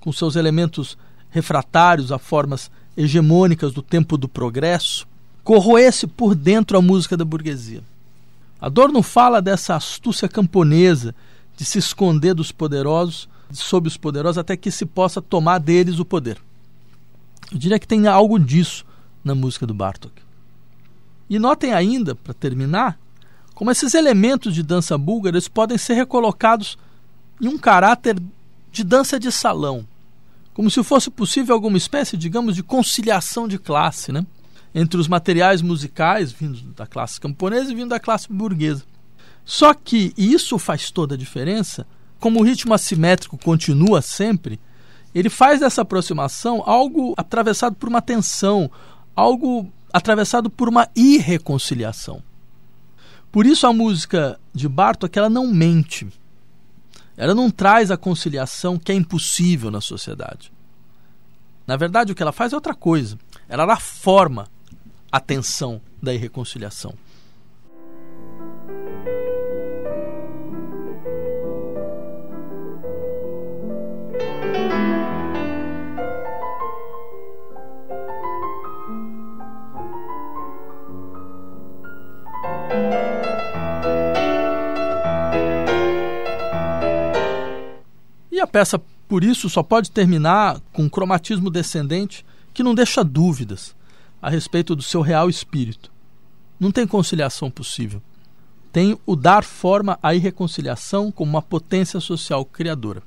com 0.00 0.12
seus 0.12 0.34
elementos 0.34 0.98
refratários 1.30 2.10
a 2.10 2.18
formas 2.18 2.70
hegemônicas 2.96 3.72
do 3.72 3.82
tempo 3.82 4.16
do 4.16 4.28
progresso, 4.28 5.06
corroesse 5.44 6.06
por 6.06 6.34
dentro 6.34 6.76
a 6.76 6.82
música 6.82 7.16
da 7.16 7.24
burguesia. 7.24 7.82
Adorno 8.60 9.02
fala 9.02 9.42
dessa 9.42 9.74
astúcia 9.74 10.28
camponesa 10.28 11.14
de 11.56 11.64
se 11.64 11.78
esconder 11.78 12.34
dos 12.34 12.52
poderosos, 12.52 13.28
sob 13.52 13.88
os 13.88 13.96
poderosos, 13.96 14.38
até 14.38 14.56
que 14.56 14.70
se 14.70 14.86
possa 14.86 15.20
tomar 15.20 15.58
deles 15.58 15.98
o 15.98 16.04
poder. 16.04 16.38
Eu 17.50 17.58
diria 17.58 17.78
que 17.78 17.86
tem 17.86 18.06
algo 18.06 18.38
disso 18.38 18.84
na 19.22 19.34
música 19.34 19.66
do 19.66 19.74
Bartok. 19.74 20.12
E 21.28 21.38
notem 21.38 21.72
ainda, 21.72 22.14
para 22.14 22.32
terminar, 22.32 22.98
como 23.54 23.70
esses 23.70 23.94
elementos 23.94 24.54
de 24.54 24.62
dança 24.62 24.96
búlgara 24.96 25.38
podem 25.52 25.76
ser 25.76 25.94
recolocados 25.94 26.78
em 27.40 27.48
um 27.48 27.58
caráter 27.58 28.16
de 28.70 28.84
dança 28.84 29.18
de 29.18 29.30
salão, 29.30 29.86
como 30.54 30.70
se 30.70 30.82
fosse 30.82 31.10
possível 31.10 31.54
alguma 31.54 31.76
espécie, 31.76 32.16
digamos, 32.16 32.54
de 32.54 32.62
conciliação 32.62 33.46
de 33.46 33.58
classe, 33.58 34.12
né? 34.12 34.24
Entre 34.74 34.98
os 34.98 35.08
materiais 35.08 35.60
musicais 35.60 36.32
vindos 36.32 36.62
da 36.74 36.86
classe 36.86 37.20
camponesa 37.20 37.70
e 37.70 37.74
vindo 37.74 37.90
da 37.90 38.00
classe 38.00 38.32
burguesa. 38.32 38.84
Só 39.44 39.74
que 39.74 40.12
isso 40.16 40.58
faz 40.58 40.90
toda 40.90 41.14
a 41.14 41.18
diferença, 41.18 41.86
como 42.18 42.40
o 42.40 42.44
ritmo 42.44 42.72
assimétrico 42.72 43.36
continua 43.36 44.00
sempre, 44.00 44.60
ele 45.14 45.28
faz 45.28 45.60
dessa 45.60 45.82
aproximação 45.82 46.62
algo 46.64 47.14
atravessado 47.16 47.76
por 47.76 47.88
uma 47.88 48.00
tensão, 48.00 48.70
algo 49.14 49.70
atravessado 49.92 50.48
por 50.48 50.68
uma 50.68 50.88
irreconciliação. 50.96 52.22
Por 53.30 53.44
isso 53.44 53.66
a 53.66 53.72
música 53.72 54.38
de 54.54 54.68
Bartok 54.68 55.18
ela 55.18 55.28
não 55.28 55.46
mente. 55.46 56.08
Ela 57.16 57.34
não 57.34 57.50
traz 57.50 57.90
a 57.90 57.96
conciliação 57.96 58.78
que 58.78 58.92
é 58.92 58.94
impossível 58.94 59.70
na 59.70 59.80
sociedade. 59.80 60.52
Na 61.66 61.76
verdade, 61.76 62.12
o 62.12 62.14
que 62.14 62.22
ela 62.22 62.32
faz 62.32 62.52
é 62.52 62.56
outra 62.56 62.74
coisa. 62.74 63.18
Ela 63.48 63.66
dá 63.66 63.76
forma 63.76 64.48
à 65.12 65.20
tensão 65.20 65.80
da 66.02 66.12
irreconciliação. 66.12 66.94
a 88.42 88.46
peça, 88.46 88.80
por 89.08 89.22
isso, 89.22 89.48
só 89.48 89.62
pode 89.62 89.90
terminar 89.90 90.60
com 90.72 90.82
um 90.82 90.88
cromatismo 90.88 91.48
descendente 91.48 92.26
que 92.52 92.62
não 92.62 92.74
deixa 92.74 93.04
dúvidas 93.04 93.74
a 94.22 94.30
respeito 94.30 94.76
do 94.76 94.82
seu 94.82 95.00
real 95.00 95.28
espírito. 95.28 95.90
Não 96.58 96.70
tem 96.70 96.86
conciliação 96.86 97.50
possível. 97.50 98.00
Tem 98.72 98.96
o 99.04 99.16
dar 99.16 99.42
forma 99.42 99.98
à 100.00 100.14
irreconciliação 100.14 101.10
como 101.10 101.32
uma 101.32 101.42
potência 101.42 101.98
social 101.98 102.44
criadora. 102.44 103.02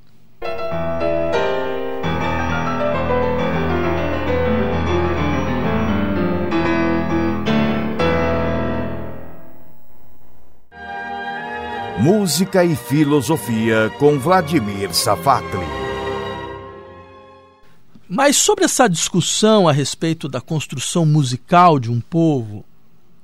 Música 11.98 12.64
e 12.64 12.76
Filosofia 12.76 13.90
com 13.98 14.20
Vladimir 14.20 14.94
Safatli. 14.94 15.85
Mas 18.08 18.38
sobre 18.38 18.66
essa 18.66 18.88
discussão 18.88 19.68
a 19.68 19.72
respeito 19.72 20.30
da 20.30 20.40
construção 20.40 21.06
musical 21.06 21.80
de 21.80 21.92
um 21.92 22.00
povo, 22.00 22.64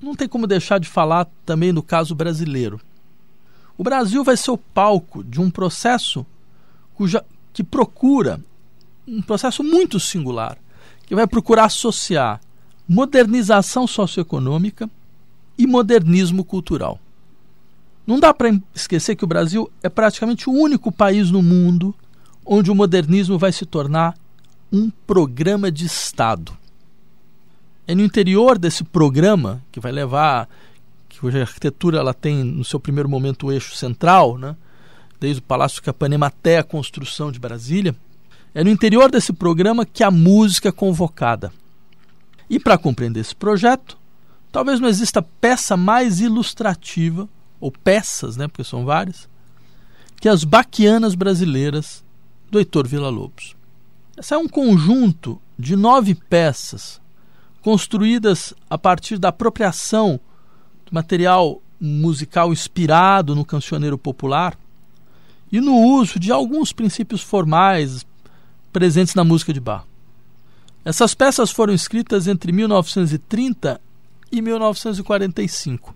não 0.02 0.16
tem 0.16 0.28
como 0.28 0.48
deixar 0.48 0.80
de 0.80 0.90
falar 0.90 1.28
também 1.46 1.72
no 1.72 1.84
caso 1.84 2.16
brasileiro. 2.16 2.82
O 3.78 3.84
Brasil 3.84 4.24
vai 4.24 4.36
ser 4.36 4.50
o 4.52 4.58
palco 4.58 5.24
de 5.24 5.40
um 5.40 5.52
processo 5.52 6.26
cuja, 6.96 7.24
que 7.54 7.64
procura, 7.64 8.40
um 9.08 9.22
processo 9.22 9.64
muito 9.64 10.00
singular, 10.00 10.58
que 11.06 11.16
vai 11.16 11.28
procurar 11.28 11.66
associar 11.66 12.42
modernização 12.88 13.86
socioeconômica 13.86 14.90
e 15.58 15.68
modernismo 15.68 16.44
cultural. 16.44 17.00
Não 18.06 18.20
dá 18.20 18.34
para 18.34 18.50
esquecer 18.74 19.16
que 19.16 19.24
o 19.24 19.28
Brasil 19.28 19.72
é 19.84 19.90
praticamente 19.90 20.50
o 20.50 20.54
único 20.54 20.92
país 20.92 21.30
no 21.30 21.42
mundo 21.42 21.94
onde 22.44 22.72
o 22.72 22.76
modernismo 22.76 23.38
vai 23.38 23.52
se 23.52 23.66
tornar 23.66 24.16
um 24.72 24.90
programa 24.90 25.72
de 25.72 25.86
Estado. 25.86 26.58
É 27.86 27.94
no 27.94 28.02
interior 28.02 28.58
desse 28.58 28.84
programa 28.84 29.62
que 29.72 29.80
vai 29.80 29.92
levar, 29.92 30.48
que 31.10 31.26
hoje 31.26 31.40
a 31.40 31.42
arquitetura 31.42 32.00
ela 32.00 32.14
tem 32.14 32.44
no 32.44 32.64
seu 32.64 32.80
primeiro 32.80 33.10
momento 33.10 33.48
o 33.48 33.52
eixo 33.52 33.76
central, 33.76 34.38
né? 34.38 34.56
desde 35.20 35.40
o 35.40 35.44
Palácio 35.44 35.84
Capanema 35.84 36.28
até 36.28 36.58
a 36.58 36.64
construção 36.64 37.32
de 37.32 37.40
Brasília. 37.40 37.96
É 38.54 38.64
no 38.64 38.70
interior 38.70 39.12
desse 39.12 39.34
programa 39.34 39.86
que 39.86 40.04
a 40.04 40.12
música 40.12 40.70
é 40.70 40.72
convocada. 40.72 41.52
E 42.50 42.60
para 42.60 42.78
compreender 42.78 43.20
esse 43.20 43.36
projeto, 43.36 43.98
talvez 44.52 44.80
não 44.80 44.90
exista 44.90 45.22
peça 45.22 45.76
mais 45.76 46.22
ilustrativa 46.22 47.28
ou 47.60 47.72
peças, 47.72 48.36
né, 48.38 48.48
porque 48.48 48.64
são 48.64 48.84
várias, 48.84 49.30
que 50.20 50.28
as 50.28 50.44
baquianas 50.44 51.14
brasileiras 51.14 52.04
do 52.50 52.58
Heitor 52.58 52.88
Villa-Lobos. 52.88 53.56
Essa 54.22 54.36
é 54.36 54.38
um 54.38 54.48
conjunto 54.48 55.42
de 55.58 55.76
nove 55.76 56.14
peças 56.14 57.02
construídas 57.60 58.54
a 58.70 58.78
partir 58.78 59.18
da 59.18 59.30
apropriação 59.30 60.20
do 60.86 60.94
material 60.94 61.60
musical 61.80 62.54
inspirado 62.54 63.34
no 63.34 63.44
cancioneiro 63.44 63.98
popular 63.98 64.56
e 65.52 65.60
no 65.60 65.76
uso 65.76 66.20
de 66.20 66.32
alguns 66.32 66.72
princípios 66.72 67.24
formais 67.24 68.06
presentes 68.72 69.16
na 69.16 69.24
música 69.24 69.52
de 69.52 69.60
Bach. 69.60 69.86
Essas 70.86 71.16
peças 71.16 71.50
foram 71.50 71.74
escritas 71.74 72.28
entre 72.28 72.52
1930 72.52 73.82
e 74.32 74.40
1945. 74.40 75.96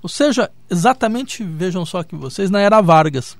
Ou 0.00 0.08
seja, 0.08 0.48
exatamente, 0.70 1.42
vejam 1.42 1.84
só 1.84 1.98
aqui 1.98 2.14
vocês, 2.14 2.50
na 2.50 2.60
era 2.60 2.80
Vargas. 2.80 3.36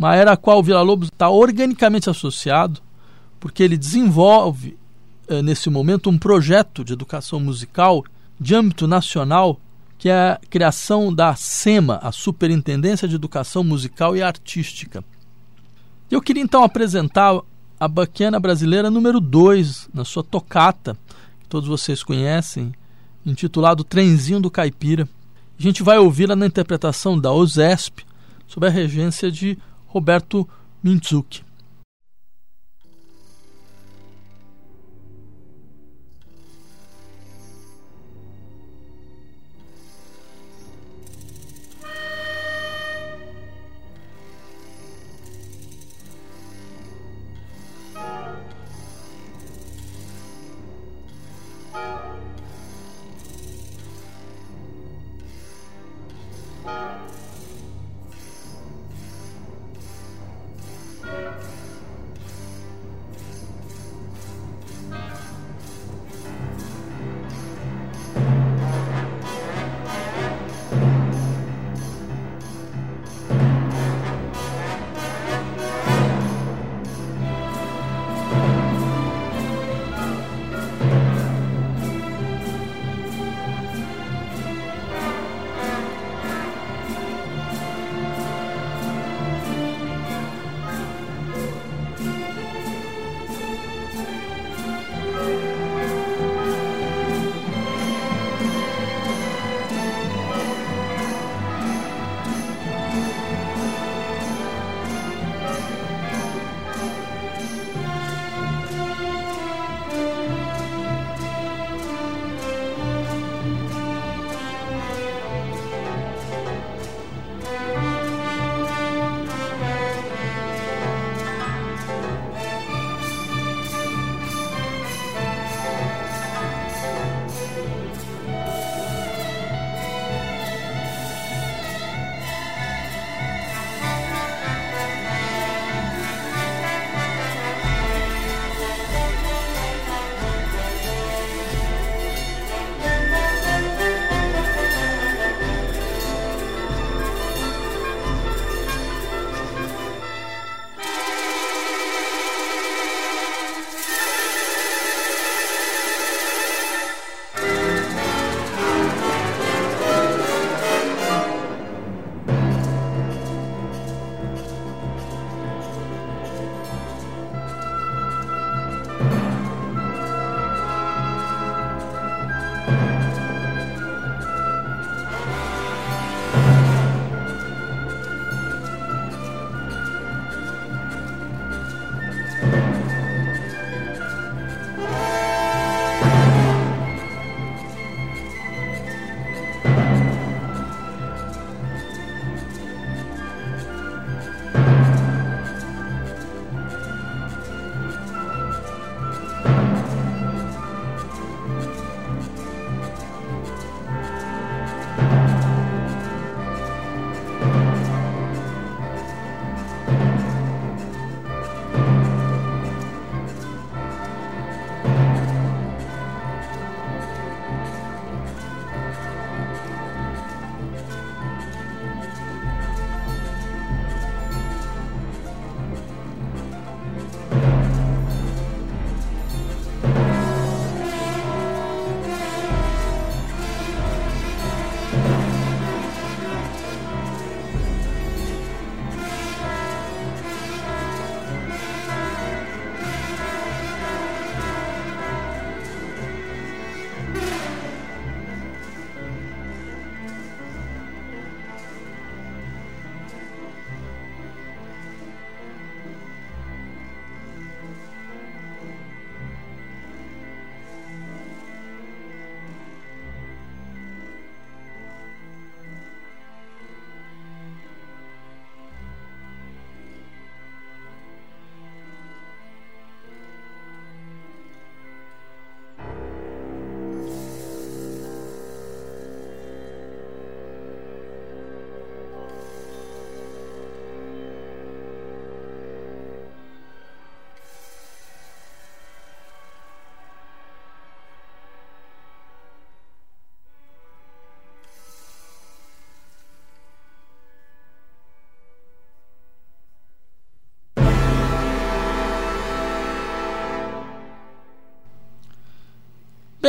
Uma 0.00 0.16
era 0.16 0.32
a 0.32 0.36
qual 0.36 0.60
o 0.60 0.62
Vila 0.62 0.80
Lobos 0.80 1.08
está 1.08 1.28
organicamente 1.28 2.08
associado, 2.08 2.80
porque 3.38 3.62
ele 3.62 3.76
desenvolve, 3.76 4.78
eh, 5.28 5.42
nesse 5.42 5.68
momento, 5.68 6.08
um 6.08 6.16
projeto 6.16 6.82
de 6.82 6.94
educação 6.94 7.38
musical 7.38 8.02
de 8.40 8.54
âmbito 8.54 8.88
nacional, 8.88 9.60
que 9.98 10.08
é 10.08 10.14
a 10.14 10.40
criação 10.48 11.12
da 11.12 11.34
SEMA, 11.34 12.00
a 12.02 12.10
Superintendência 12.12 13.06
de 13.06 13.14
Educação 13.14 13.62
Musical 13.62 14.16
e 14.16 14.22
Artística. 14.22 15.04
Eu 16.10 16.22
queria 16.22 16.42
então 16.42 16.64
apresentar 16.64 17.38
a 17.78 17.86
Baquiana 17.86 18.40
Brasileira 18.40 18.90
número 18.90 19.20
2, 19.20 19.90
na 19.92 20.06
sua 20.06 20.24
tocata, 20.24 20.96
que 21.40 21.46
todos 21.46 21.68
vocês 21.68 22.02
conhecem, 22.02 22.72
intitulado 23.26 23.84
Trenzinho 23.84 24.40
do 24.40 24.50
Caipira. 24.50 25.06
A 25.58 25.62
gente 25.62 25.82
vai 25.82 25.98
ouvi-la 25.98 26.34
na 26.34 26.46
interpretação 26.46 27.20
da 27.20 27.30
OSESP, 27.30 28.06
sob 28.48 28.66
a 28.66 28.70
regência 28.70 29.30
de 29.30 29.58
Roberto 29.94 30.48
Mintzuki. 30.82 31.42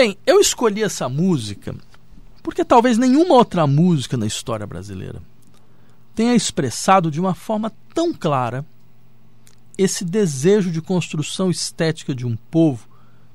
Bem, 0.02 0.18
eu 0.26 0.40
escolhi 0.40 0.82
essa 0.82 1.08
música 1.08 1.76
porque 2.42 2.66
talvez 2.66 2.98
nenhuma 2.98 3.36
outra 3.36 3.68
música 3.68 4.18
na 4.18 4.26
história 4.26 4.66
brasileira 4.66 5.22
tenha 6.16 6.34
expressado 6.34 7.12
de 7.12 7.20
uma 7.20 7.36
forma 7.36 7.72
tão 7.94 8.12
clara 8.12 8.66
esse 9.78 10.04
desejo 10.04 10.72
de 10.72 10.82
construção 10.82 11.52
estética 11.52 12.16
de 12.16 12.26
um 12.26 12.36
povo 12.36 12.90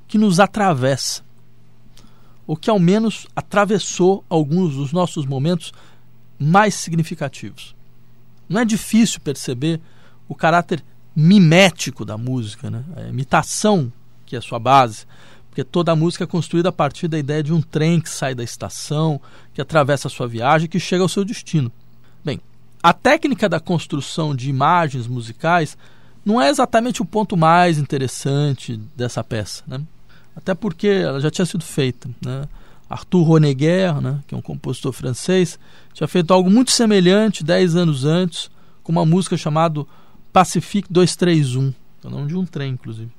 que 0.09 0.19
nos 0.19 0.41
atravessa, 0.41 1.23
ou 2.49 2.57
que 2.57 2.69
ao 2.69 2.81
menos 2.81 3.29
atravessou 3.37 4.25
alguns 4.29 4.75
dos 4.75 4.93
nossos 4.93 5.25
momentos 5.25 5.73
mais 6.37 6.75
significativos. 6.75 7.77
Não 8.49 8.61
é 8.61 8.65
difícil 8.65 9.21
perceber 9.21 9.81
o 10.27 10.35
caráter 10.35 10.83
mimético 11.15 12.05
da 12.05 12.19
música, 12.19 12.69
né? 12.69 12.85
a 12.97 13.03
imitação 13.03 13.93
que 14.27 14.35
é 14.35 14.41
a 14.41 14.43
sua 14.43 14.59
base, 14.59 15.07
porque 15.57 15.65
toda 15.65 15.91
a 15.91 15.97
música 15.97 16.25
é 16.25 16.27
construída 16.27 16.69
a 16.69 16.73
partir 16.73 17.09
da 17.09 17.19
ideia 17.19 17.43
de 17.43 17.51
um 17.51 17.63
trem 17.63 17.99
que 17.99 18.11
sai 18.11 18.35
da 18.35 18.45
estação, 18.45 19.19
que 19.55 19.61
atravessa 19.63 20.07
a 20.07 20.11
sua 20.11 20.29
viagem, 20.29 20.69
que 20.69 20.79
chega 20.79 21.03
ao 21.03 21.09
seu 21.09 21.25
destino. 21.25 21.73
Bem, 22.23 22.43
a 22.83 22.93
técnica 22.93 23.49
da 23.49 23.59
construção 23.59 24.37
de 24.37 24.51
imagens 24.51 25.07
musicais 25.07 25.75
não 26.23 26.39
é 26.43 26.51
exatamente 26.51 27.01
o 27.01 27.07
ponto 27.07 27.39
mais 27.39 27.79
interessante 27.79 28.79
dessa 28.95 29.25
peça, 29.25 29.63
né? 29.67 29.81
até 30.37 30.55
porque 30.55 30.89
ela 30.89 31.21
já 31.21 31.31
tinha 31.31 31.47
sido 31.47 31.65
feita. 31.65 32.07
Né? 32.23 32.47
Arthur 32.91 33.31
Honegger, 33.31 33.99
né, 34.03 34.21
que 34.27 34.35
é 34.35 34.39
um 34.39 34.43
compositor 34.43 34.93
francês, 34.93 35.59
tinha 35.95 36.07
feito 36.07 36.35
algo 36.35 36.51
muito 36.51 36.71
semelhante 36.71 37.43
dez 37.43 37.75
anos 37.75 38.05
antes, 38.05 38.51
com 38.83 38.93
uma 38.93 39.07
música 39.07 39.39
chamada 39.39 39.87
Pacific 40.35 40.87
231, 40.93 41.73
é 42.05 42.07
o 42.07 42.11
nome 42.11 42.29
de 42.29 42.37
um 42.37 42.45
trem, 42.45 42.75
inclusive. 42.75 43.11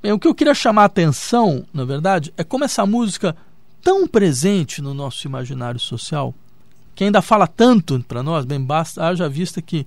Bem, 0.00 0.12
o 0.12 0.18
que 0.18 0.28
eu 0.28 0.34
queria 0.34 0.54
chamar 0.54 0.82
a 0.82 0.86
atenção, 0.86 1.66
na 1.74 1.84
verdade, 1.84 2.32
é 2.36 2.44
como 2.44 2.64
essa 2.64 2.86
música, 2.86 3.36
tão 3.82 4.06
presente 4.06 4.80
no 4.80 4.94
nosso 4.94 5.26
imaginário 5.26 5.80
social, 5.80 6.32
que 6.94 7.02
ainda 7.02 7.20
fala 7.20 7.48
tanto 7.48 7.98
para 8.06 8.22
nós, 8.22 8.44
bem, 8.44 8.60
basta, 8.60 9.04
haja 9.04 9.28
vista 9.28 9.60
que 9.60 9.86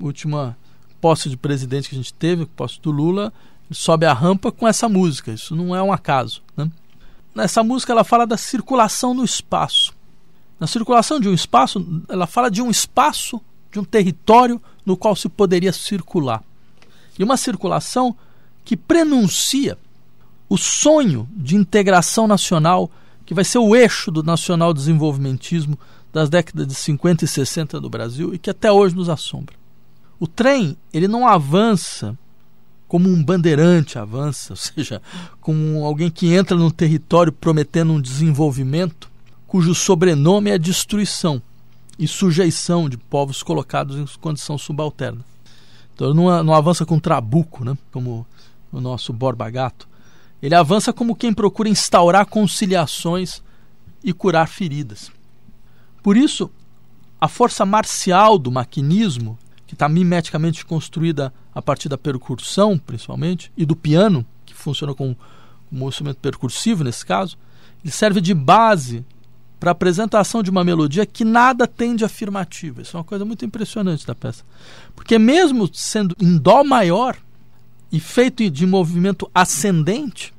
a 0.00 0.04
última 0.04 0.56
posse 1.00 1.28
de 1.28 1.36
presidente 1.36 1.88
que 1.88 1.94
a 1.94 1.98
gente 1.98 2.12
teve, 2.14 2.44
posse 2.44 2.80
do 2.80 2.90
Lula, 2.90 3.32
sobe 3.70 4.04
a 4.04 4.12
rampa 4.12 4.50
com 4.50 4.66
essa 4.66 4.88
música, 4.88 5.32
isso 5.32 5.54
não 5.54 5.74
é 5.74 5.82
um 5.82 5.92
acaso. 5.92 6.42
Né? 6.56 6.68
Nessa 7.32 7.62
música 7.62 7.92
ela 7.92 8.04
fala 8.04 8.26
da 8.26 8.36
circulação 8.36 9.14
no 9.14 9.24
espaço. 9.24 9.94
Na 10.58 10.66
circulação 10.66 11.20
de 11.20 11.28
um 11.28 11.34
espaço, 11.34 12.04
ela 12.08 12.26
fala 12.26 12.50
de 12.50 12.60
um 12.60 12.70
espaço, 12.70 13.40
de 13.70 13.78
um 13.78 13.84
território 13.84 14.60
no 14.84 14.96
qual 14.96 15.14
se 15.14 15.28
poderia 15.28 15.72
circular. 15.72 16.42
E 17.18 17.22
uma 17.22 17.36
circulação 17.36 18.16
que 18.64 18.76
prenuncia 18.76 19.78
o 20.48 20.56
sonho 20.56 21.28
de 21.34 21.56
integração 21.56 22.26
nacional 22.26 22.90
que 23.24 23.34
vai 23.34 23.44
ser 23.44 23.58
o 23.58 23.74
eixo 23.74 24.10
do 24.10 24.22
nacional 24.22 24.74
desenvolvimentismo 24.74 25.78
das 26.12 26.28
décadas 26.28 26.66
de 26.66 26.74
50 26.74 27.24
e 27.24 27.28
60 27.28 27.80
do 27.80 27.88
Brasil 27.88 28.34
e 28.34 28.38
que 28.38 28.50
até 28.50 28.70
hoje 28.70 28.94
nos 28.94 29.08
assombra. 29.08 29.54
O 30.20 30.26
trem, 30.26 30.76
ele 30.92 31.08
não 31.08 31.26
avança 31.26 32.16
como 32.86 33.08
um 33.08 33.24
bandeirante 33.24 33.98
avança, 33.98 34.52
ou 34.52 34.56
seja, 34.56 35.00
como 35.40 35.84
alguém 35.84 36.10
que 36.10 36.32
entra 36.34 36.56
num 36.56 36.70
território 36.70 37.32
prometendo 37.32 37.92
um 37.92 38.00
desenvolvimento 38.00 39.10
cujo 39.46 39.74
sobrenome 39.74 40.50
é 40.50 40.58
destruição 40.58 41.40
e 41.98 42.06
sujeição 42.06 42.88
de 42.88 42.96
povos 42.96 43.42
colocados 43.42 43.96
em 43.96 44.06
condição 44.20 44.58
subalterna. 44.58 45.24
Então 45.94 46.08
ele 46.08 46.16
não, 46.16 46.44
não 46.44 46.54
avança 46.54 46.84
com 46.84 46.98
trabuco, 46.98 47.64
né? 47.64 47.76
como 47.90 48.26
o 48.72 48.80
nosso 48.80 49.12
Borba 49.12 49.48
Gato, 49.50 49.88
ele 50.42 50.54
avança 50.54 50.92
como 50.92 51.14
quem 51.14 51.32
procura 51.32 51.68
instaurar 51.68 52.26
conciliações 52.26 53.42
e 54.02 54.12
curar 54.12 54.48
feridas. 54.48 55.12
Por 56.02 56.16
isso, 56.16 56.50
a 57.20 57.28
força 57.28 57.64
marcial 57.64 58.38
do 58.38 58.50
maquinismo, 58.50 59.38
que 59.66 59.74
está 59.74 59.88
mimeticamente 59.88 60.66
construída 60.66 61.32
a 61.54 61.62
partir 61.62 61.88
da 61.88 61.96
percussão, 61.96 62.76
principalmente, 62.76 63.52
e 63.56 63.64
do 63.64 63.76
piano, 63.76 64.26
que 64.44 64.54
funciona 64.54 64.94
como 64.94 65.16
um 65.70 65.88
instrumento 65.88 66.18
percursivo 66.18 66.82
nesse 66.82 67.06
caso, 67.06 67.38
ele 67.84 67.92
serve 67.92 68.20
de 68.20 68.34
base 68.34 69.04
para 69.60 69.70
a 69.70 69.72
apresentação 69.72 70.42
de 70.42 70.50
uma 70.50 70.64
melodia 70.64 71.06
que 71.06 71.24
nada 71.24 71.68
tem 71.68 71.94
de 71.94 72.04
afirmativa. 72.04 72.82
Isso 72.82 72.96
é 72.96 72.98
uma 72.98 73.04
coisa 73.04 73.24
muito 73.24 73.44
impressionante 73.44 74.04
da 74.04 74.14
peça. 74.14 74.44
Porque 74.96 75.16
mesmo 75.20 75.72
sendo 75.72 76.16
em 76.20 76.36
dó 76.36 76.64
maior, 76.64 77.16
e 77.92 78.00
feito 78.00 78.48
de 78.50 78.66
movimento 78.66 79.30
ascendente, 79.34 80.32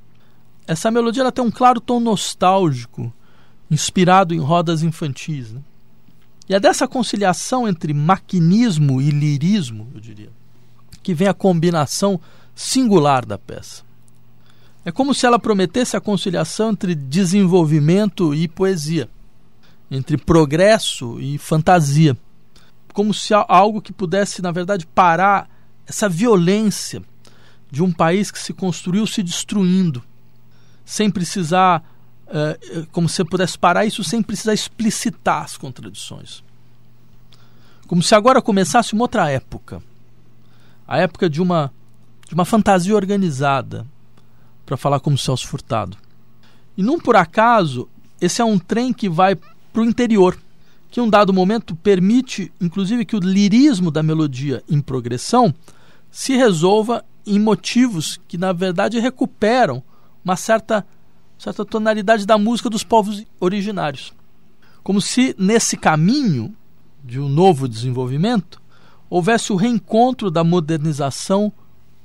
essa 0.65 0.89
melodia 0.89 1.21
ela 1.21 1.31
tem 1.31 1.45
um 1.45 1.51
claro 1.51 1.79
tom 1.79 1.99
nostálgico, 1.99 3.13
inspirado 3.69 4.33
em 4.33 4.39
rodas 4.39 4.81
infantis. 4.81 5.51
Né? 5.51 5.61
E 6.49 6.55
é 6.55 6.59
dessa 6.59 6.87
conciliação 6.87 7.67
entre 7.67 7.93
maquinismo 7.93 8.99
e 8.99 9.11
lirismo, 9.11 9.87
eu 9.93 9.99
diria, 9.99 10.29
que 11.03 11.13
vem 11.13 11.27
a 11.27 11.33
combinação 11.33 12.19
singular 12.55 13.23
da 13.23 13.37
peça. 13.37 13.83
É 14.83 14.91
como 14.91 15.13
se 15.13 15.25
ela 15.25 15.39
prometesse 15.39 15.95
a 15.95 16.01
conciliação 16.01 16.71
entre 16.71 16.95
desenvolvimento 16.95 18.33
e 18.33 18.47
poesia, 18.47 19.09
entre 19.91 20.17
progresso 20.17 21.19
e 21.21 21.37
fantasia. 21.37 22.17
Como 22.93 23.13
se 23.13 23.33
algo 23.33 23.81
que 23.81 23.93
pudesse, 23.93 24.41
na 24.41 24.51
verdade, 24.51 24.85
parar 24.85 25.49
essa 25.87 26.09
violência 26.09 27.01
de 27.73 27.81
um 27.81 27.91
país 27.91 28.29
que 28.29 28.37
se 28.37 28.53
construiu 28.53 29.07
se 29.07 29.23
destruindo, 29.23 30.03
sem 30.85 31.09
precisar, 31.09 31.83
é, 32.27 32.85
como 32.91 33.09
se 33.09 33.25
pudesse 33.25 33.57
parar 33.57 33.83
isso 33.83 34.03
sem 34.03 34.21
precisar 34.21 34.53
explicitar 34.53 35.41
as 35.41 35.57
contradições. 35.57 36.43
Como 37.87 38.03
se 38.03 38.13
agora 38.13 38.43
começasse 38.43 38.93
uma 38.93 39.05
outra 39.05 39.27
época 39.27 39.81
a 40.87 40.99
época 40.99 41.27
de 41.27 41.41
uma, 41.41 41.73
de 42.27 42.35
uma 42.35 42.45
fantasia 42.45 42.95
organizada, 42.95 43.87
para 44.67 44.77
falar 44.77 44.99
como 44.99 45.17
Celso 45.17 45.47
Furtado. 45.47 45.97
E 46.77 46.83
não 46.83 46.99
por 46.99 47.15
acaso, 47.15 47.89
esse 48.21 48.39
é 48.39 48.45
um 48.45 48.59
trem 48.59 48.93
que 48.93 49.09
vai 49.09 49.35
para 49.35 49.81
o 49.81 49.85
interior, 49.85 50.37
que 50.91 50.99
em 50.99 51.03
um 51.03 51.09
dado 51.09 51.33
momento 51.33 51.75
permite, 51.75 52.51
inclusive, 52.61 53.05
que 53.05 53.15
o 53.15 53.19
lirismo 53.19 53.89
da 53.89 54.03
melodia 54.03 54.61
em 54.69 54.79
progressão 54.79 55.51
se 56.13 56.37
resolva 56.37 57.03
em 57.25 57.39
motivos 57.39 58.21
que, 58.27 58.37
na 58.37 58.53
verdade, 58.53 58.99
recuperam 58.99 59.81
uma 60.23 60.35
certa, 60.35 60.85
certa 61.39 61.65
tonalidade 61.65 62.23
da 62.23 62.37
música 62.37 62.69
dos 62.69 62.83
povos 62.83 63.25
originários. 63.39 64.13
Como 64.83 65.01
se 65.01 65.35
nesse 65.39 65.75
caminho 65.75 66.55
de 67.03 67.19
um 67.19 67.27
novo 67.27 67.67
desenvolvimento 67.67 68.61
houvesse 69.09 69.51
o 69.51 69.55
reencontro 69.55 70.29
da 70.29 70.43
modernização 70.43 71.51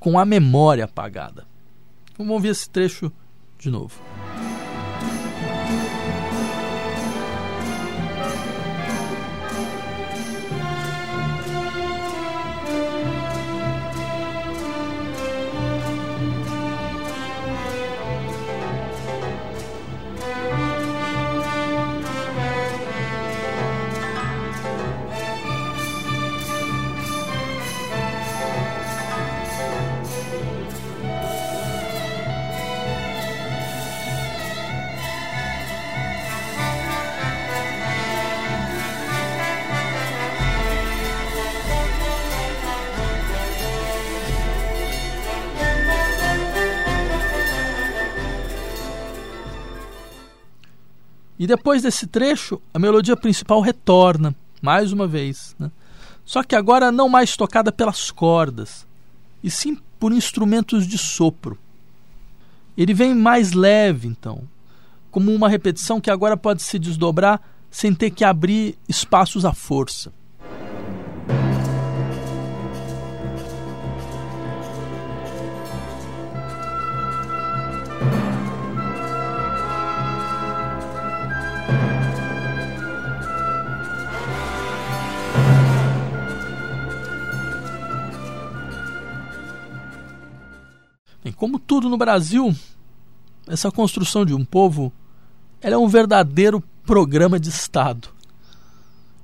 com 0.01 0.19
a 0.19 0.25
memória 0.25 0.87
apagada. 0.87 1.47
Vamos 2.17 2.33
ouvir 2.33 2.49
esse 2.49 2.69
trecho 2.71 3.13
de 3.59 3.71
novo. 3.71 4.01
E 51.39 51.47
depois 51.47 51.83
desse 51.83 52.07
trecho, 52.07 52.61
a 52.75 52.79
melodia 52.79 53.17
principal 53.17 53.61
retorna, 53.61 54.35
mais 54.61 54.93
uma 54.93 55.07
vez. 55.07 55.55
Né? 55.59 55.71
Só 56.25 56.43
que 56.43 56.57
agora 56.57 56.91
não 56.91 57.09
mais 57.09 57.37
tocada 57.37 57.71
pelas 57.71 58.11
cordas, 58.11 58.87
e 59.43 59.51
sim 59.51 59.79
por 59.99 60.13
instrumentos 60.13 60.87
de 60.87 60.99
sopro. 60.99 61.59
Ele 62.77 62.93
vem 62.93 63.15
mais 63.15 63.53
leve, 63.53 64.09
então, 64.09 64.43
como 65.11 65.33
uma 65.33 65.49
repetição 65.49 66.01
que 66.01 66.11
agora 66.11 66.37
pode 66.37 66.63
se 66.63 66.79
desdobrar 66.79 67.41
sem 67.71 67.95
ter 67.95 68.11
que 68.11 68.25
abrir 68.25 68.77
espaços 68.89 69.45
à 69.45 69.53
força. 69.53 70.13
Como 91.39 91.59
tudo 91.59 91.89
no 91.89 91.97
Brasil, 91.97 92.55
essa 93.47 93.71
construção 93.71 94.27
de 94.27 94.35
um 94.35 94.45
povo 94.45 94.93
é 95.61 95.79
um 95.79 95.87
verdadeiro 95.87 96.63
programa 96.85 97.39
de 97.39 97.49
Estado. 97.49 98.09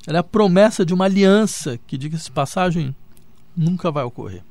Ela 0.06 0.18
é 0.18 0.20
a 0.20 0.24
promessa 0.24 0.86
de 0.86 0.94
uma 0.94 1.06
aliança 1.06 1.78
que, 1.86 1.98
diga-se 1.98 2.30
passagem, 2.30 2.94
nunca 3.56 3.90
vai 3.90 4.04
ocorrer. 4.04 4.44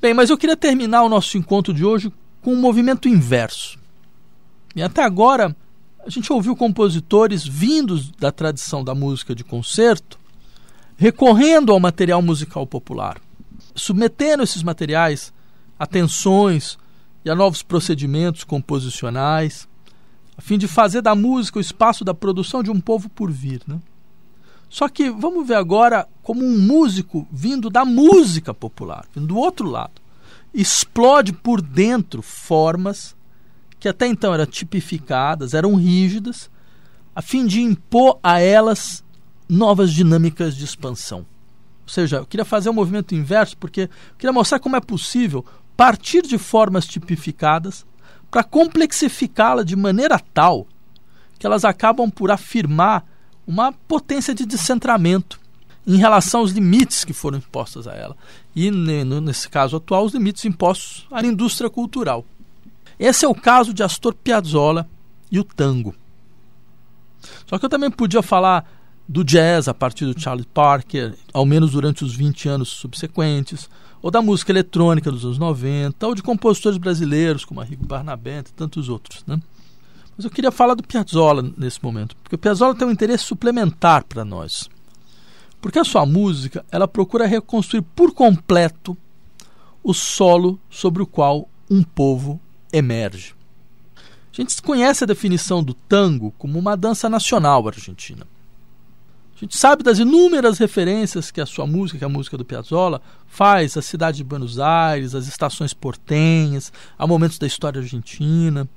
Bem, 0.00 0.14
mas 0.14 0.30
eu 0.30 0.38
queria 0.38 0.56
terminar 0.56 1.02
o 1.02 1.08
nosso 1.08 1.36
encontro 1.36 1.74
de 1.74 1.84
hoje 1.84 2.10
com 2.40 2.54
um 2.54 2.60
movimento 2.60 3.08
inverso. 3.08 3.78
E 4.74 4.82
até 4.82 5.02
agora, 5.02 5.54
a 6.04 6.08
gente 6.08 6.32
ouviu 6.32 6.56
compositores 6.56 7.46
vindos 7.46 8.10
da 8.10 8.32
tradição 8.32 8.82
da 8.82 8.94
música 8.94 9.34
de 9.34 9.44
concerto 9.44 10.18
recorrendo 10.96 11.72
ao 11.72 11.80
material 11.80 12.22
musical 12.22 12.66
popular, 12.66 13.20
submetendo 13.74 14.42
esses 14.42 14.62
materiais 14.62 15.32
atenções 15.82 16.78
e 17.24 17.30
a 17.30 17.34
novos 17.34 17.60
procedimentos 17.60 18.44
composicionais, 18.44 19.68
a 20.38 20.40
fim 20.40 20.56
de 20.56 20.68
fazer 20.68 21.02
da 21.02 21.12
música 21.12 21.58
o 21.58 21.60
espaço 21.60 22.04
da 22.04 22.14
produção 22.14 22.62
de 22.62 22.70
um 22.70 22.80
povo 22.80 23.08
por 23.08 23.32
vir. 23.32 23.62
Né? 23.66 23.80
Só 24.68 24.88
que 24.88 25.10
vamos 25.10 25.44
ver 25.44 25.56
agora 25.56 26.08
como 26.22 26.44
um 26.44 26.56
músico 26.56 27.26
vindo 27.32 27.68
da 27.68 27.84
música 27.84 28.54
popular, 28.54 29.06
vindo 29.12 29.26
do 29.26 29.36
outro 29.36 29.68
lado, 29.68 30.00
explode 30.54 31.32
por 31.32 31.60
dentro 31.60 32.22
formas 32.22 33.16
que 33.80 33.88
até 33.88 34.06
então 34.06 34.32
eram 34.32 34.46
tipificadas, 34.46 35.52
eram 35.52 35.74
rígidas, 35.74 36.48
a 37.12 37.20
fim 37.20 37.44
de 37.44 37.60
impor 37.60 38.20
a 38.22 38.38
elas 38.38 39.02
novas 39.48 39.92
dinâmicas 39.92 40.54
de 40.54 40.64
expansão. 40.64 41.26
Ou 41.82 41.88
seja, 41.88 42.18
eu 42.18 42.26
queria 42.26 42.44
fazer 42.44 42.70
um 42.70 42.74
movimento 42.74 43.16
inverso 43.16 43.56
porque 43.56 43.82
eu 43.82 44.16
queria 44.16 44.32
mostrar 44.32 44.60
como 44.60 44.76
é 44.76 44.80
possível 44.80 45.44
partir 45.82 46.22
de 46.22 46.38
formas 46.38 46.86
tipificadas 46.86 47.84
para 48.30 48.44
complexificá-la 48.44 49.64
de 49.64 49.74
maneira 49.74 50.16
tal 50.32 50.64
que 51.40 51.44
elas 51.44 51.64
acabam 51.64 52.08
por 52.08 52.30
afirmar 52.30 53.04
uma 53.44 53.72
potência 53.72 54.32
de 54.32 54.46
descentramento 54.46 55.40
em 55.84 55.96
relação 55.96 56.38
aos 56.38 56.52
limites 56.52 57.04
que 57.04 57.12
foram 57.12 57.38
impostos 57.38 57.88
a 57.88 57.94
ela. 57.94 58.16
E, 58.54 58.70
nesse 58.70 59.48
caso 59.48 59.76
atual, 59.76 60.04
os 60.04 60.14
limites 60.14 60.44
impostos 60.44 61.04
à 61.10 61.20
indústria 61.20 61.68
cultural. 61.68 62.24
Esse 62.96 63.24
é 63.24 63.28
o 63.28 63.34
caso 63.34 63.74
de 63.74 63.82
Astor 63.82 64.14
Piazzolla 64.14 64.88
e 65.32 65.40
o 65.40 65.44
tango. 65.44 65.96
Só 67.44 67.58
que 67.58 67.64
eu 67.64 67.68
também 67.68 67.90
podia 67.90 68.22
falar 68.22 68.70
do 69.08 69.24
jazz 69.24 69.66
a 69.66 69.74
partir 69.74 70.06
do 70.06 70.20
Charlie 70.20 70.46
Parker, 70.46 71.16
ao 71.32 71.44
menos 71.44 71.72
durante 71.72 72.04
os 72.04 72.14
20 72.14 72.48
anos 72.48 72.68
subsequentes, 72.68 73.68
ou 74.02 74.10
da 74.10 74.20
música 74.20 74.50
eletrônica 74.50 75.10
dos 75.10 75.24
anos 75.24 75.38
90, 75.38 76.06
ou 76.06 76.14
de 76.14 76.22
compositores 76.22 76.76
brasileiros 76.76 77.44
como 77.44 77.60
Arrigo 77.60 77.86
Barnabé 77.86 78.40
e 78.40 78.42
tantos 78.42 78.88
outros. 78.88 79.24
Né? 79.26 79.40
Mas 80.16 80.24
eu 80.24 80.30
queria 80.30 80.50
falar 80.50 80.74
do 80.74 80.82
Piazzolla 80.82 81.50
nesse 81.56 81.82
momento, 81.82 82.16
porque 82.16 82.34
o 82.34 82.38
Piazzolla 82.38 82.74
tem 82.74 82.86
um 82.86 82.90
interesse 82.90 83.24
suplementar 83.24 84.04
para 84.04 84.24
nós. 84.24 84.68
Porque 85.60 85.78
a 85.78 85.84
sua 85.84 86.04
música 86.04 86.64
ela 86.72 86.88
procura 86.88 87.26
reconstruir 87.26 87.82
por 87.82 88.12
completo 88.12 88.98
o 89.82 89.94
solo 89.94 90.58
sobre 90.68 91.02
o 91.02 91.06
qual 91.06 91.48
um 91.70 91.84
povo 91.84 92.40
emerge. 92.72 93.34
A 94.32 94.34
gente 94.34 94.60
conhece 94.62 95.04
a 95.04 95.06
definição 95.06 95.62
do 95.62 95.74
tango 95.74 96.32
como 96.38 96.58
uma 96.58 96.76
dança 96.76 97.08
nacional 97.08 97.68
argentina. 97.68 98.26
A 99.42 99.44
gente 99.44 99.58
sabe 99.58 99.82
das 99.82 99.98
inúmeras 99.98 100.58
referências 100.58 101.32
que 101.32 101.40
a 101.40 101.46
sua 101.46 101.66
música, 101.66 101.98
que 101.98 102.04
é 102.04 102.06
a 102.06 102.08
música 102.08 102.38
do 102.38 102.44
Piazzolla, 102.44 103.02
faz 103.26 103.76
à 103.76 103.82
cidade 103.82 104.18
de 104.18 104.24
Buenos 104.24 104.60
Aires, 104.60 105.16
às 105.16 105.26
estações 105.26 105.74
portenhas, 105.74 106.72
a 106.96 107.08
momentos 107.08 107.38
da 107.38 107.46
história 107.48 107.80
argentina. 107.80 108.68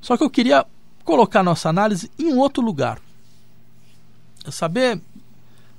Só 0.00 0.16
que 0.16 0.24
eu 0.24 0.28
queria 0.28 0.66
colocar 1.04 1.44
nossa 1.44 1.68
análise 1.68 2.10
em 2.18 2.26
um 2.26 2.38
outro 2.38 2.64
lugar. 2.64 2.98
É 4.44 4.50
saber 4.50 5.00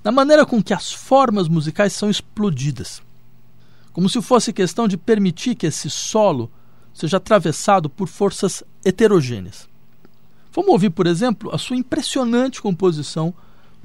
na 0.02 0.12
maneira 0.14 0.46
com 0.46 0.64
que 0.64 0.74
as 0.74 0.90
formas 0.90 1.50
musicais 1.50 1.92
são 1.92 2.10
explodidas. 2.10 3.02
Como 3.92 4.08
se 4.08 4.22
fosse 4.22 4.54
questão 4.54 4.88
de 4.88 4.96
permitir 4.96 5.54
que 5.54 5.68
esse 5.68 5.90
solo 5.90 6.50
seja 6.94 7.18
atravessado 7.18 7.90
por 7.90 8.08
forças 8.08 8.64
heterogêneas. 8.86 9.68
Vamos 10.54 10.72
ouvir, 10.72 10.92
por 10.92 11.08
exemplo, 11.08 11.54
a 11.54 11.58
sua 11.58 11.76
impressionante 11.76 12.62
composição 12.62 13.34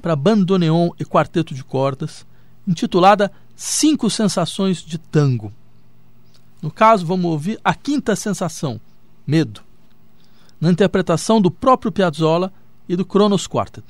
para 0.03 0.15
bandoneon 0.17 0.89
e 0.99 1.05
quarteto 1.05 1.55
de 1.55 1.63
cordas, 1.63 2.27
intitulada 2.67 3.31
Cinco 3.55 4.09
Sensações 4.09 4.83
de 4.83 4.97
Tango. 4.97 5.53
No 6.61 6.69
caso, 6.69 7.05
vamos 7.05 7.31
ouvir 7.31 7.57
a 7.63 7.73
quinta 7.73 8.13
sensação, 8.13 8.81
medo, 9.25 9.61
na 10.59 10.69
interpretação 10.69 11.41
do 11.41 11.49
próprio 11.49 11.89
Piazzolla 11.89 12.51
e 12.87 12.97
do 12.97 13.05
Kronos 13.05 13.47
Quartet. 13.47 13.85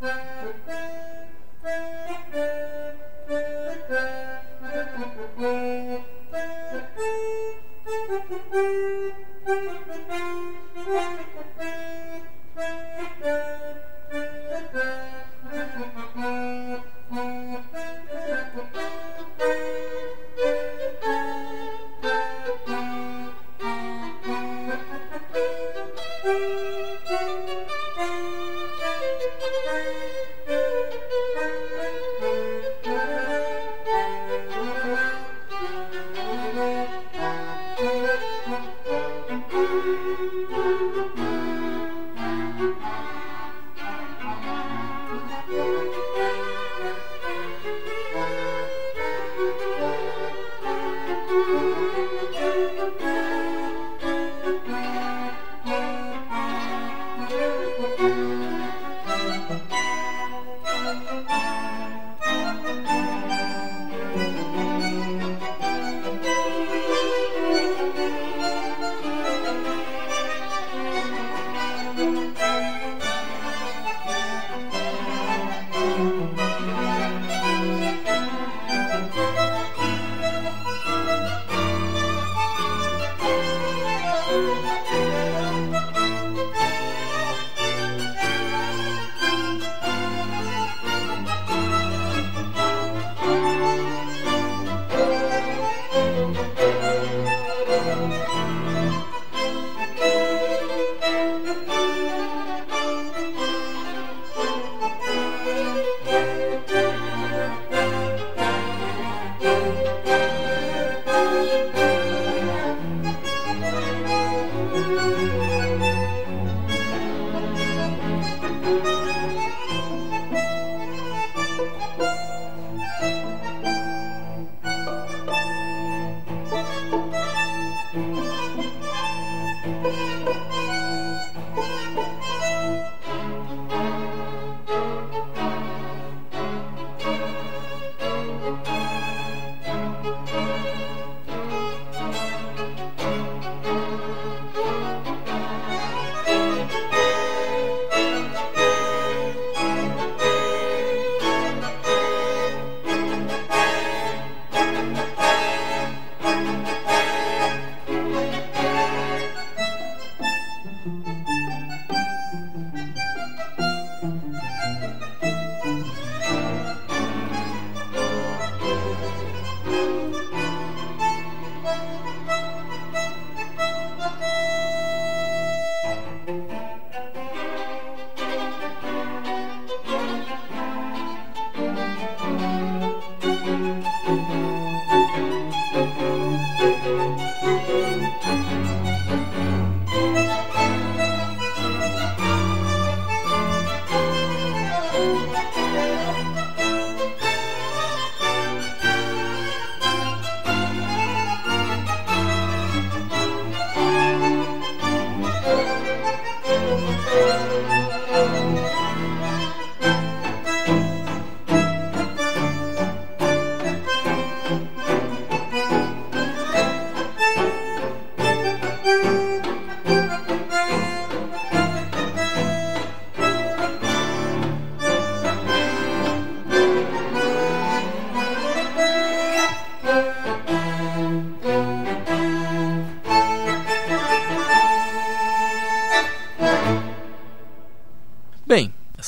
Thank 14.54 14.74
you. 21.04 21.33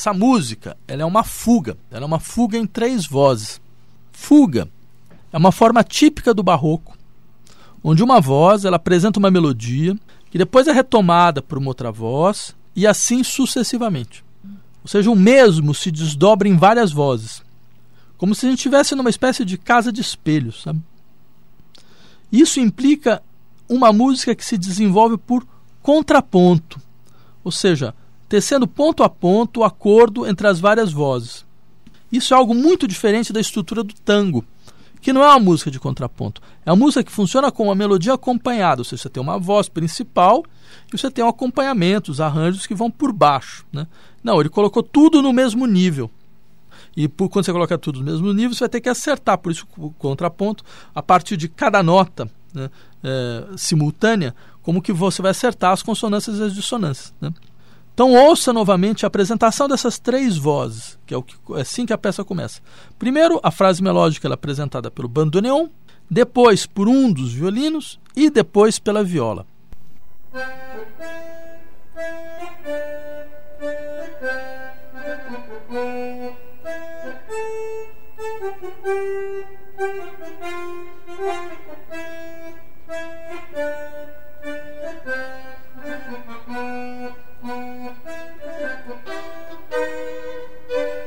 Essa 0.07 0.13
música 0.13 0.77
ela 0.87 1.01
é 1.01 1.05
uma 1.05 1.21
fuga, 1.21 1.77
ela 1.91 2.03
é 2.03 2.05
uma 2.05 2.17
fuga 2.17 2.57
em 2.57 2.65
três 2.65 3.05
vozes. 3.05 3.59
Fuga 4.13 4.69
é 5.33 5.37
uma 5.37 5.51
forma 5.51 5.83
típica 5.83 6.33
do 6.33 6.41
barroco, 6.41 6.97
onde 7.83 8.01
uma 8.01 8.21
voz 8.21 8.63
ela 8.63 8.77
apresenta 8.77 9.19
uma 9.19 9.29
melodia 9.29 9.97
que 10.31 10.37
depois 10.37 10.65
é 10.65 10.71
retomada 10.71 11.41
por 11.41 11.57
uma 11.57 11.67
outra 11.67 11.91
voz 11.91 12.55
e 12.73 12.87
assim 12.87 13.21
sucessivamente. 13.21 14.23
Ou 14.81 14.87
seja, 14.87 15.11
o 15.11 15.15
mesmo 15.15 15.75
se 15.75 15.91
desdobra 15.91 16.47
em 16.47 16.55
várias 16.55 16.89
vozes, 16.89 17.43
como 18.17 18.33
se 18.33 18.45
a 18.45 18.49
gente 18.49 18.59
estivesse 18.59 18.95
numa 18.95 19.09
espécie 19.09 19.43
de 19.43 19.57
casa 19.57 19.91
de 19.91 19.99
espelhos, 19.99 20.61
sabe? 20.63 20.79
Isso 22.31 22.61
implica 22.61 23.21
uma 23.67 23.91
música 23.91 24.33
que 24.33 24.45
se 24.45 24.57
desenvolve 24.57 25.17
por 25.17 25.45
contraponto, 25.81 26.79
ou 27.43 27.51
seja, 27.51 27.93
tecendo 28.27 28.67
ponto 28.67 29.03
a 29.03 29.09
ponto 29.09 29.61
o 29.61 29.63
acordo 29.63 30.27
entre 30.27 30.47
as 30.47 30.59
várias 30.59 30.91
vozes. 30.91 31.45
Isso 32.11 32.33
é 32.33 32.37
algo 32.37 32.53
muito 32.53 32.87
diferente 32.87 33.33
da 33.33 33.39
estrutura 33.39 33.83
do 33.83 33.93
tango, 33.93 34.43
que 35.01 35.13
não 35.13 35.23
é 35.23 35.27
uma 35.27 35.39
música 35.39 35.69
de 35.69 35.79
contraponto. 35.79 36.41
É 36.65 36.71
uma 36.71 36.77
música 36.77 37.03
que 37.03 37.11
funciona 37.11 37.51
com 37.51 37.63
uma 37.63 37.75
melodia 37.75 38.13
acompanhada, 38.13 38.81
ou 38.81 38.85
seja, 38.85 39.03
você 39.03 39.09
tem 39.09 39.21
uma 39.21 39.37
voz 39.37 39.69
principal 39.69 40.43
e 40.91 40.97
você 40.97 41.11
tem 41.11 41.23
um 41.23 41.29
acompanhamento, 41.29 42.11
os 42.11 42.21
arranjos 42.21 42.65
que 42.65 42.75
vão 42.75 42.89
por 42.89 43.11
baixo. 43.11 43.65
Né? 43.71 43.87
Não, 44.23 44.39
ele 44.39 44.49
colocou 44.49 44.81
tudo 44.81 45.21
no 45.21 45.33
mesmo 45.33 45.65
nível. 45.65 46.09
E 46.95 47.07
por, 47.07 47.29
quando 47.29 47.45
você 47.45 47.53
coloca 47.53 47.77
tudo 47.77 47.99
no 47.99 48.05
mesmo 48.05 48.33
nível, 48.33 48.53
você 48.53 48.61
vai 48.61 48.69
ter 48.69 48.81
que 48.81 48.89
acertar. 48.89 49.37
Por 49.37 49.51
isso, 49.51 49.67
o 49.77 49.91
contraponto, 49.91 50.63
a 50.95 51.01
partir 51.03 51.37
de 51.37 51.47
cada 51.47 51.83
nota 51.83 52.29
né, 52.53 52.71
é, 53.03 53.45
simultânea, 53.55 54.33
como 54.63 54.81
que 54.81 54.91
você 54.91 55.21
vai 55.21 55.31
acertar 55.31 55.71
as 55.71 55.83
consonâncias 55.83 56.39
e 56.39 56.43
as 56.43 56.55
dissonâncias. 56.55 57.13
Né? 57.21 57.31
Então 57.97 58.13
ouça 58.13 58.53
novamente 58.53 59.03
a 59.03 59.07
apresentação 59.07 59.67
dessas 59.67 59.97
três 59.97 60.37
vozes, 60.37 60.99
que 61.03 61.15
é, 61.15 61.17
o 61.17 61.23
que, 61.23 61.35
é 61.55 61.61
assim 61.61 61.83
que 61.83 61.91
a 61.91 61.97
peça 61.97 62.23
começa. 62.23 62.61
Primeiro, 62.99 63.39
a 63.41 63.49
frase 63.49 63.81
melódica 63.81 64.27
é 64.27 64.31
apresentada 64.31 64.91
pelo 64.91 65.07
bandoneon, 65.07 65.67
depois 66.07 66.67
por 66.67 66.87
um 66.87 67.11
dos 67.11 67.33
violinos 67.33 67.99
e 68.15 68.29
depois 68.29 68.77
pela 68.77 69.03
viola. 69.03 69.47
Thank 85.87 87.11
you. 90.69 91.06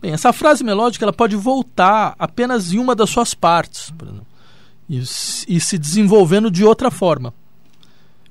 Bem, 0.00 0.12
essa 0.12 0.32
frase 0.32 0.64
melódica 0.64 1.04
ela 1.04 1.12
pode 1.12 1.36
voltar 1.36 2.14
apenas 2.18 2.72
em 2.72 2.78
uma 2.78 2.94
das 2.94 3.10
suas 3.10 3.34
partes 3.34 3.92
e, 4.88 4.98
e 4.98 5.60
se 5.60 5.78
desenvolvendo 5.78 6.50
de 6.50 6.64
outra 6.64 6.90
forma. 6.90 7.34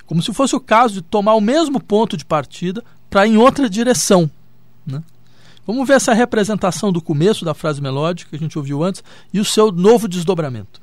Como 0.06 0.24
se 0.24 0.34
fosse 0.34 0.56
o 0.56 0.60
caso 0.60 0.96
de 0.96 1.02
tomar 1.04 1.36
o 1.36 1.42
mesmo 1.42 1.80
ponto 1.80 2.18
de 2.18 2.26
partida 2.26 2.84
para 3.10 3.28
em 3.28 3.38
outra 3.38 3.70
direção. 3.70 4.30
Né? 4.86 5.04
Vamos 5.68 5.88
ver 5.88 5.94
essa 5.94 6.14
representação 6.14 6.92
do 6.92 7.00
começo 7.00 7.46
da 7.46 7.54
frase 7.54 7.80
melódica 7.80 8.32
que 8.32 8.36
a 8.36 8.40
gente 8.40 8.58
ouviu 8.58 8.84
antes 8.84 9.04
e 9.32 9.40
o 9.40 9.46
seu 9.46 9.72
novo 9.72 10.08
desdobramento. 10.08 10.82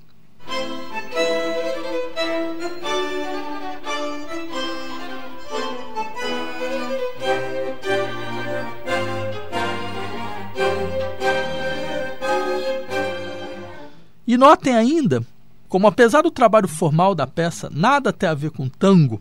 E 14.37 14.39
notem 14.39 14.77
ainda 14.77 15.27
como, 15.67 15.87
apesar 15.87 16.21
do 16.21 16.31
trabalho 16.31 16.69
formal 16.69 17.15
da 17.15 17.27
peça 17.27 17.71
nada 17.73 18.13
ter 18.13 18.27
a 18.27 18.35
ver 18.35 18.51
com 18.51 18.69
tango, 18.69 19.19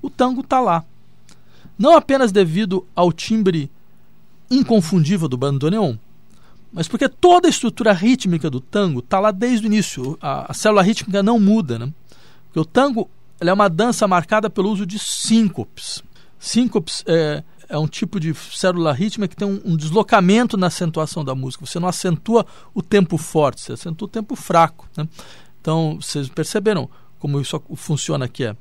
o 0.00 0.08
tango 0.08 0.40
está 0.40 0.58
lá. 0.60 0.82
Não 1.78 1.94
apenas 1.94 2.32
devido 2.32 2.86
ao 2.96 3.12
timbre 3.12 3.70
inconfundível 4.50 5.28
do 5.28 5.36
bandoneon, 5.36 5.94
mas 6.72 6.88
porque 6.88 7.06
toda 7.06 7.48
a 7.48 7.50
estrutura 7.50 7.92
rítmica 7.92 8.48
do 8.48 8.62
tango 8.62 9.00
está 9.00 9.20
lá 9.20 9.30
desde 9.30 9.66
o 9.66 9.68
início. 9.68 10.16
A, 10.22 10.50
a, 10.50 10.54
célula 10.54 10.80
rítmica 10.80 11.22
não 11.22 11.38
muda. 11.38 11.78
Né? 11.78 11.92
Porque 12.46 12.60
o 12.60 12.64
tango 12.64 13.10
é 13.38 13.52
uma 13.52 13.68
dança 13.68 14.08
marcada 14.08 14.48
pelo 14.48 14.70
uso 14.70 14.86
de 14.86 14.98
síncopes. 14.98 16.02
Síncopes 16.38 17.04
é, 17.06 17.44
é 17.70 17.78
um 17.78 17.86
tipo 17.86 18.18
de 18.18 18.34
célula 18.34 18.92
rítmica 18.92 19.28
que 19.28 19.36
tem 19.36 19.46
um, 19.46 19.60
um, 19.64 19.76
deslocamento 19.76 20.56
na 20.56 20.66
acentuação 20.66 21.24
da 21.24 21.36
música. 21.36 21.64
Você 21.64 21.78
não 21.78 21.88
acentua 21.88 22.44
o 22.74 22.82
tempo 22.82 23.16
forte, 23.16 23.60
você 23.60 23.72
acentua 23.72 24.06
o 24.06 24.10
tempo 24.10 24.34
fraco. 24.34 24.88
Né? 24.96 25.08
Então, 25.60 25.96
vocês 26.00 26.28
perceberam 26.28 26.90
como 27.20 27.40
isso 27.40 27.62
funciona 27.76 28.24
aqui? 28.24 28.44
É. 28.44 28.56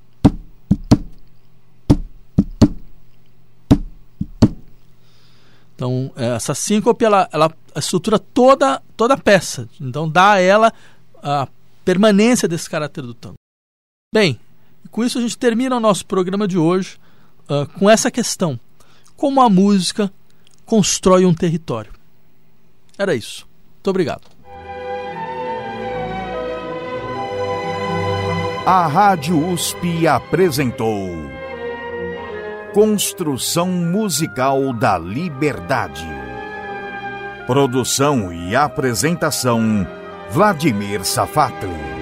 Então, 5.73 6.11
essa 6.15 6.53
síncope, 6.53 7.03
ela, 7.03 7.27
ela 7.31 7.51
estrutura 7.75 8.19
toda, 8.19 8.79
toda 8.95 9.15
a 9.15 9.17
peça. 9.17 9.67
Então, 9.81 10.07
dá 10.07 10.33
a 10.33 10.39
ela 10.39 10.71
a 11.23 11.47
permanência 11.83 12.47
desse 12.47 12.69
caráter 12.69 13.01
do 13.01 13.13
tango. 13.15 13.35
Bem, 14.13 14.39
com 14.91 15.03
isso 15.03 15.17
a 15.17 15.21
gente 15.21 15.37
termina 15.37 15.75
o 15.75 15.79
nosso 15.79 16.05
programa 16.05 16.47
de 16.47 16.59
hoje 16.59 16.99
uh, 17.49 17.65
com 17.79 17.89
essa 17.89 18.11
questão 18.11 18.59
como 19.19 19.41
a 19.41 19.49
música 19.49 20.09
constrói 20.65 21.25
um 21.25 21.33
território. 21.33 21.91
Era 22.97 23.13
isso. 23.13 23.45
Muito 23.75 23.89
obrigado. 23.89 24.21
A 28.65 28.87
Rádio 28.87 29.51
USP 29.51 30.07
apresentou 30.07 31.09
Construção 32.73 33.67
Musical 33.67 34.71
da 34.73 34.97
Liberdade. 34.97 36.05
Produção 37.45 38.31
e 38.31 38.55
apresentação 38.55 39.85
Vladimir 40.31 41.03
Safatli. 41.03 41.98